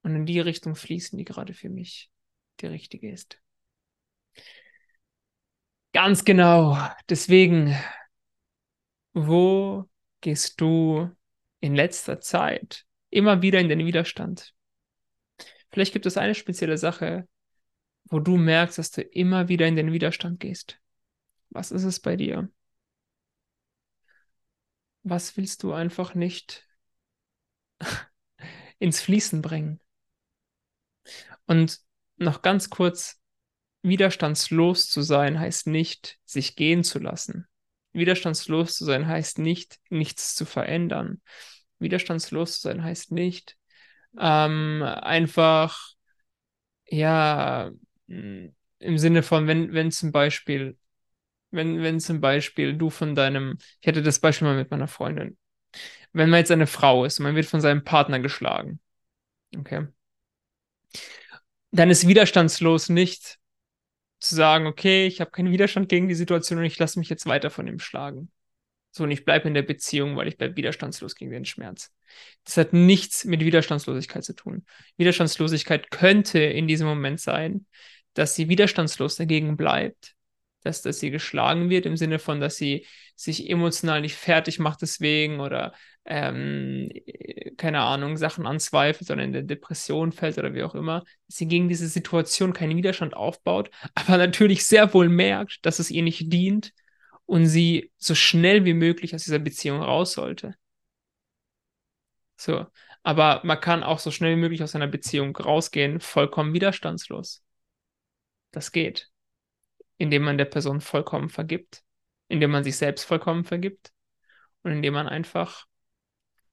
Und 0.03 0.15
in 0.15 0.25
die 0.25 0.39
Richtung 0.39 0.77
fließen, 0.77 1.17
die 1.17 1.25
gerade 1.25 1.53
für 1.53 1.67
mich 1.67 2.09
die 2.61 2.67
richtige 2.67 3.11
ist. 3.11 3.37
Ganz 5.91 6.23
genau. 6.23 6.77
Deswegen, 7.09 7.75
wo 9.13 9.83
gehst 10.21 10.61
du 10.61 11.11
in 11.59 11.75
letzter 11.75 12.21
Zeit 12.21 12.85
immer 13.09 13.41
wieder 13.41 13.59
in 13.59 13.67
den 13.67 13.85
Widerstand? 13.85 14.53
Vielleicht 15.71 15.93
gibt 15.93 16.05
es 16.05 16.17
eine 16.17 16.35
spezielle 16.35 16.77
Sache, 16.77 17.27
wo 18.05 18.19
du 18.19 18.37
merkst, 18.37 18.77
dass 18.77 18.91
du 18.91 19.01
immer 19.01 19.49
wieder 19.49 19.67
in 19.67 19.75
den 19.75 19.91
Widerstand 19.91 20.39
gehst? 20.39 20.79
Was 21.49 21.71
ist 21.71 21.83
es 21.83 21.99
bei 21.99 22.15
dir? 22.15 22.49
Was 25.03 25.37
willst 25.37 25.63
du 25.63 25.73
einfach 25.73 26.15
nicht 26.15 26.67
ins 28.79 29.01
Fließen 29.01 29.41
bringen? 29.41 29.79
Und 31.45 31.79
noch 32.17 32.41
ganz 32.41 32.69
kurz, 32.69 33.21
widerstandslos 33.81 34.89
zu 34.89 35.01
sein 35.01 35.39
heißt 35.39 35.67
nicht, 35.67 36.19
sich 36.25 36.55
gehen 36.55 36.83
zu 36.83 36.99
lassen. 36.99 37.47
Widerstandslos 37.93 38.75
zu 38.75 38.85
sein 38.85 39.07
heißt 39.07 39.39
nicht, 39.39 39.79
nichts 39.89 40.35
zu 40.35 40.45
verändern. 40.45 41.21
Widerstandslos 41.79 42.55
zu 42.55 42.61
sein 42.61 42.83
heißt 42.83 43.11
nicht, 43.11 43.56
ähm, 44.19 44.83
einfach, 44.83 45.93
ja, 46.85 47.71
hm, 48.07 48.53
im 48.79 48.97
Sinne 48.97 49.23
von, 49.23 49.47
wenn, 49.47 49.73
wenn 49.73 49.91
zum 49.91 50.11
Beispiel, 50.11 50.77
wenn, 51.51 51.81
wenn 51.83 51.99
zum 51.99 52.21
Beispiel 52.21 52.75
du 52.77 52.89
von 52.89 53.15
deinem, 53.15 53.57
ich 53.81 53.87
hatte 53.87 54.03
das 54.03 54.19
Beispiel 54.19 54.47
mal 54.47 54.57
mit 54.57 54.71
meiner 54.71 54.87
Freundin, 54.89 55.37
wenn 56.13 56.29
man 56.29 56.39
jetzt 56.39 56.51
eine 56.51 56.67
Frau 56.67 57.05
ist 57.05 57.19
und 57.19 57.25
man 57.25 57.35
wird 57.35 57.47
von 57.47 57.61
seinem 57.61 57.83
Partner 57.83 58.19
geschlagen, 58.19 58.79
okay, 59.57 59.87
dann 61.71 61.89
ist 61.89 62.07
widerstandslos 62.07 62.89
nicht 62.89 63.37
zu 64.19 64.35
sagen, 64.35 64.67
okay, 64.67 65.07
ich 65.07 65.21
habe 65.21 65.31
keinen 65.31 65.51
Widerstand 65.51 65.89
gegen 65.89 66.07
die 66.07 66.15
Situation 66.15 66.59
und 66.59 66.65
ich 66.65 66.79
lasse 66.79 66.99
mich 66.99 67.09
jetzt 67.09 67.25
weiter 67.27 67.51
von 67.51 67.67
ihm 67.67 67.79
schlagen. 67.79 68.31
So, 68.97 69.03
und 69.03 69.11
ich 69.11 69.25
bleibe 69.25 69.47
in 69.47 69.53
der 69.53 69.61
Beziehung, 69.61 70.15
weil 70.15 70.27
ich 70.27 70.37
bleibe 70.37 70.55
widerstandslos 70.57 71.13
gegen 71.13 71.29
den 71.29 71.45
Schmerz. 71.45 71.93
Das 72.43 72.57
hat 72.57 72.73
nichts 72.73 73.25
mit 73.25 73.41
Widerstandslosigkeit 73.41 74.23
zu 74.23 74.33
tun. 74.33 74.65
Widerstandslosigkeit 74.97 75.91
könnte 75.91 76.39
in 76.39 76.67
diesem 76.67 76.87
Moment 76.87 77.19
sein, 77.19 77.67
dass 78.15 78.33
sie 78.33 78.49
widerstandslos 78.49 79.15
dagegen 79.15 79.55
bleibt, 79.55 80.15
dass, 80.63 80.81
dass 80.81 80.99
sie 80.99 81.11
geschlagen 81.11 81.69
wird, 81.69 81.85
im 81.85 81.95
Sinne 81.95 82.17
von, 82.17 82.39
dass 82.39 82.55
sie 82.57 82.87
sich 83.15 83.47
emotional 83.51 84.01
nicht 84.01 84.15
fertig 84.15 84.57
macht 84.57 84.81
deswegen 84.81 85.41
oder 85.41 85.73
ähm, 86.05 86.89
keine 87.57 87.81
Ahnung, 87.81 88.17
Sachen 88.17 88.47
anzweifelt, 88.47 89.07
sondern 89.07 89.27
in 89.27 89.33
der 89.33 89.43
Depression 89.43 90.11
fällt 90.11 90.39
oder 90.39 90.55
wie 90.55 90.63
auch 90.63 90.73
immer, 90.73 91.03
dass 91.27 91.37
sie 91.37 91.47
gegen 91.47 91.69
diese 91.69 91.87
Situation 91.87 92.51
keinen 92.51 92.77
Widerstand 92.77 93.15
aufbaut, 93.15 93.69
aber 93.93 94.17
natürlich 94.17 94.65
sehr 94.65 94.91
wohl 94.95 95.07
merkt, 95.07 95.63
dass 95.67 95.77
es 95.77 95.91
ihr 95.91 96.01
nicht 96.01 96.33
dient 96.33 96.73
und 97.27 97.45
sie 97.45 97.91
so 97.97 98.15
schnell 98.15 98.65
wie 98.65 98.73
möglich 98.73 99.13
aus 99.13 99.25
dieser 99.25 99.39
Beziehung 99.39 99.81
raus 99.81 100.13
sollte. 100.13 100.55
So, 102.37 102.65
aber 103.03 103.41
man 103.43 103.59
kann 103.59 103.83
auch 103.83 103.99
so 103.99 104.11
schnell 104.11 104.35
wie 104.35 104.41
möglich 104.41 104.63
aus 104.63 104.75
einer 104.75 104.87
Beziehung 104.87 105.35
rausgehen, 105.35 105.99
vollkommen 105.99 106.53
widerstandslos. 106.53 107.43
Das 108.51 108.71
geht, 108.71 109.09
indem 109.97 110.23
man 110.23 110.37
der 110.37 110.45
Person 110.45 110.81
vollkommen 110.81 111.29
vergibt, 111.29 111.83
indem 112.27 112.51
man 112.51 112.63
sich 112.63 112.77
selbst 112.77 113.03
vollkommen 113.03 113.43
vergibt 113.43 113.91
und 114.63 114.71
indem 114.71 114.93
man 114.93 115.07
einfach, 115.07 115.65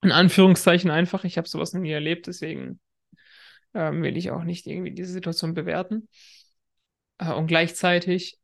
in 0.01 0.11
Anführungszeichen 0.11 0.91
einfach, 0.91 1.23
ich 1.23 1.37
habe 1.37 1.47
sowas 1.47 1.73
noch 1.73 1.81
nie 1.81 1.91
erlebt, 1.91 2.27
deswegen 2.27 2.79
ähm, 3.73 4.03
will 4.03 4.17
ich 4.17 4.31
auch 4.31 4.43
nicht 4.43 4.65
irgendwie 4.67 4.91
diese 4.91 5.13
Situation 5.13 5.53
bewerten. 5.53 6.09
Äh, 7.17 7.31
und 7.31 7.47
gleichzeitig 7.47 8.39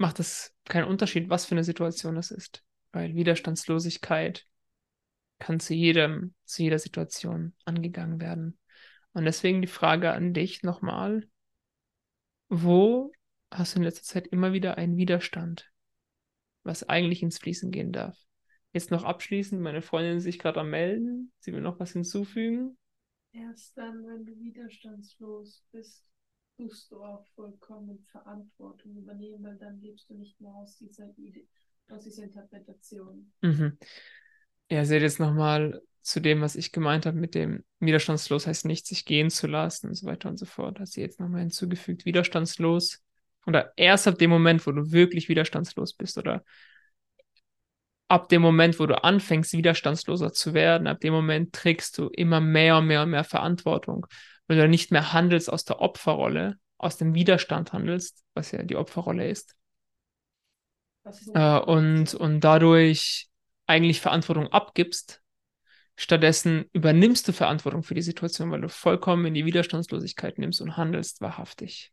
macht 0.00 0.18
es 0.18 0.56
keinen 0.64 0.88
Unterschied, 0.88 1.28
was 1.28 1.44
für 1.44 1.54
eine 1.54 1.62
Situation 1.62 2.16
es 2.16 2.30
ist, 2.30 2.64
weil 2.90 3.14
Widerstandslosigkeit 3.14 4.46
kann 5.38 5.60
zu 5.60 5.74
jedem, 5.74 6.34
zu 6.44 6.62
jeder 6.62 6.78
Situation 6.78 7.54
angegangen 7.66 8.18
werden. 8.18 8.58
Und 9.12 9.26
deswegen 9.26 9.60
die 9.60 9.68
Frage 9.68 10.12
an 10.12 10.32
dich 10.32 10.62
nochmal, 10.62 11.28
wo 12.48 13.12
hast 13.50 13.74
du 13.74 13.80
in 13.80 13.84
letzter 13.84 14.04
Zeit 14.04 14.26
immer 14.28 14.54
wieder 14.54 14.78
einen 14.78 14.96
Widerstand, 14.96 15.70
was 16.62 16.88
eigentlich 16.88 17.22
ins 17.22 17.38
Fließen 17.38 17.70
gehen 17.70 17.92
darf? 17.92 18.16
Jetzt 18.72 18.90
noch 18.90 19.04
abschließend, 19.04 19.60
meine 19.60 19.82
Freundin 19.82 20.20
sich 20.20 20.38
gerade 20.38 20.60
am 20.60 20.70
Melden, 20.70 21.30
sie 21.40 21.52
will 21.52 21.60
noch 21.60 21.78
was 21.78 21.92
hinzufügen. 21.92 22.78
Erst 23.32 23.76
dann, 23.76 24.06
wenn 24.06 24.24
du 24.24 24.38
widerstandslos 24.40 25.62
bist, 25.72 26.06
musst 26.60 26.90
du 26.90 27.02
auch 27.02 27.26
vollkommen 27.34 28.04
Verantwortung 28.10 28.96
übernehmen, 28.96 29.42
weil 29.42 29.56
dann 29.56 29.80
lebst 29.80 30.08
du 30.10 30.14
nicht 30.14 30.40
mehr 30.40 30.54
aus 30.54 30.76
dieser 30.76 31.08
Idee, 31.16 31.46
aus 31.88 32.04
dieser 32.04 32.24
Interpretation. 32.24 33.32
Mhm. 33.42 33.78
Ja, 34.70 34.84
seht 34.84 35.02
jetzt 35.02 35.20
nochmal 35.20 35.82
zu 36.02 36.20
dem, 36.20 36.40
was 36.40 36.56
ich 36.56 36.72
gemeint 36.72 37.06
habe 37.06 37.18
mit 37.18 37.34
dem 37.34 37.64
widerstandslos 37.80 38.46
heißt 38.46 38.64
nicht, 38.64 38.86
sich 38.86 39.04
gehen 39.04 39.30
zu 39.30 39.46
lassen 39.46 39.88
und 39.88 39.94
so 39.94 40.06
weiter 40.06 40.28
und 40.28 40.38
so 40.38 40.46
fort. 40.46 40.80
Hat 40.80 40.88
sie 40.88 41.00
jetzt 41.00 41.20
nochmal 41.20 41.40
hinzugefügt, 41.40 42.04
widerstandslos. 42.04 43.02
Oder 43.46 43.72
erst 43.76 44.06
ab 44.06 44.18
dem 44.18 44.30
Moment, 44.30 44.66
wo 44.66 44.72
du 44.72 44.92
wirklich 44.92 45.28
widerstandslos 45.28 45.94
bist 45.94 46.18
oder 46.18 46.44
ab 48.08 48.28
dem 48.28 48.42
Moment, 48.42 48.78
wo 48.80 48.86
du 48.86 49.02
anfängst, 49.02 49.52
widerstandsloser 49.52 50.32
zu 50.32 50.52
werden, 50.52 50.86
ab 50.86 51.00
dem 51.00 51.12
Moment 51.12 51.52
trägst 51.52 51.96
du 51.96 52.08
immer 52.08 52.40
mehr 52.40 52.78
und 52.78 52.86
mehr 52.86 53.02
und 53.02 53.10
mehr 53.10 53.24
Verantwortung 53.24 54.06
weil 54.50 54.56
du 54.56 54.68
nicht 54.68 54.90
mehr 54.90 55.12
handelst 55.12 55.48
aus 55.48 55.64
der 55.64 55.80
Opferrolle, 55.80 56.58
aus 56.76 56.96
dem 56.96 57.14
Widerstand 57.14 57.72
handelst, 57.72 58.24
was 58.34 58.50
ja 58.50 58.64
die 58.64 58.74
Opferrolle 58.74 59.28
ist. 59.28 59.54
ist 61.08 61.30
äh, 61.34 61.60
und, 61.60 62.14
und 62.14 62.40
dadurch 62.40 63.28
eigentlich 63.68 64.00
Verantwortung 64.00 64.48
abgibst. 64.48 65.22
Stattdessen 65.94 66.64
übernimmst 66.72 67.28
du 67.28 67.32
Verantwortung 67.32 67.84
für 67.84 67.94
die 67.94 68.02
Situation, 68.02 68.50
weil 68.50 68.60
du 68.60 68.68
vollkommen 68.68 69.24
in 69.26 69.34
die 69.34 69.44
Widerstandslosigkeit 69.44 70.36
nimmst 70.38 70.60
und 70.60 70.76
handelst 70.76 71.20
wahrhaftig. 71.20 71.92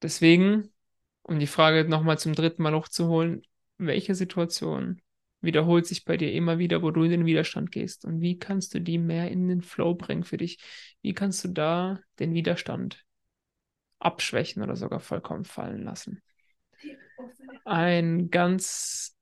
Deswegen, 0.00 0.72
um 1.20 1.38
die 1.38 1.46
Frage 1.46 1.86
nochmal 1.86 2.18
zum 2.18 2.34
dritten 2.34 2.62
Mal 2.62 2.74
hochzuholen, 2.74 3.42
welche 3.76 4.14
Situation 4.14 5.02
wiederholt 5.44 5.86
sich 5.86 6.04
bei 6.04 6.16
dir 6.16 6.32
immer 6.32 6.58
wieder, 6.58 6.82
wo 6.82 6.90
du 6.90 7.04
in 7.04 7.10
den 7.10 7.26
Widerstand 7.26 7.70
gehst. 7.70 8.04
Und 8.04 8.20
wie 8.20 8.38
kannst 8.38 8.74
du 8.74 8.80
die 8.80 8.98
mehr 8.98 9.30
in 9.30 9.48
den 9.48 9.62
Flow 9.62 9.94
bringen 9.94 10.24
für 10.24 10.36
dich? 10.36 10.58
Wie 11.02 11.12
kannst 11.12 11.44
du 11.44 11.48
da 11.48 12.00
den 12.18 12.34
Widerstand 12.34 13.04
abschwächen 13.98 14.62
oder 14.62 14.76
sogar 14.76 15.00
vollkommen 15.00 15.44
fallen 15.44 15.82
lassen? 15.82 16.22
Ein 17.64 18.30
ganz 18.30 19.16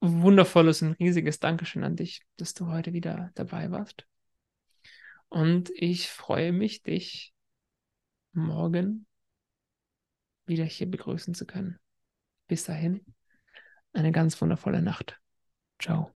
wundervolles 0.00 0.82
und 0.82 0.92
riesiges 0.94 1.38
Dankeschön 1.40 1.84
an 1.84 1.96
dich, 1.96 2.22
dass 2.36 2.54
du 2.54 2.66
heute 2.66 2.92
wieder 2.92 3.30
dabei 3.34 3.70
warst. 3.70 4.06
Und 5.28 5.70
ich 5.74 6.08
freue 6.08 6.52
mich, 6.52 6.82
dich 6.82 7.32
morgen 8.32 9.06
wieder 10.46 10.64
hier 10.64 10.90
begrüßen 10.90 11.34
zu 11.34 11.46
können. 11.46 11.78
Bis 12.48 12.64
dahin, 12.64 13.04
eine 13.92 14.12
ganz 14.12 14.40
wundervolle 14.40 14.82
Nacht. 14.82 15.20
Ciao. 15.80 16.12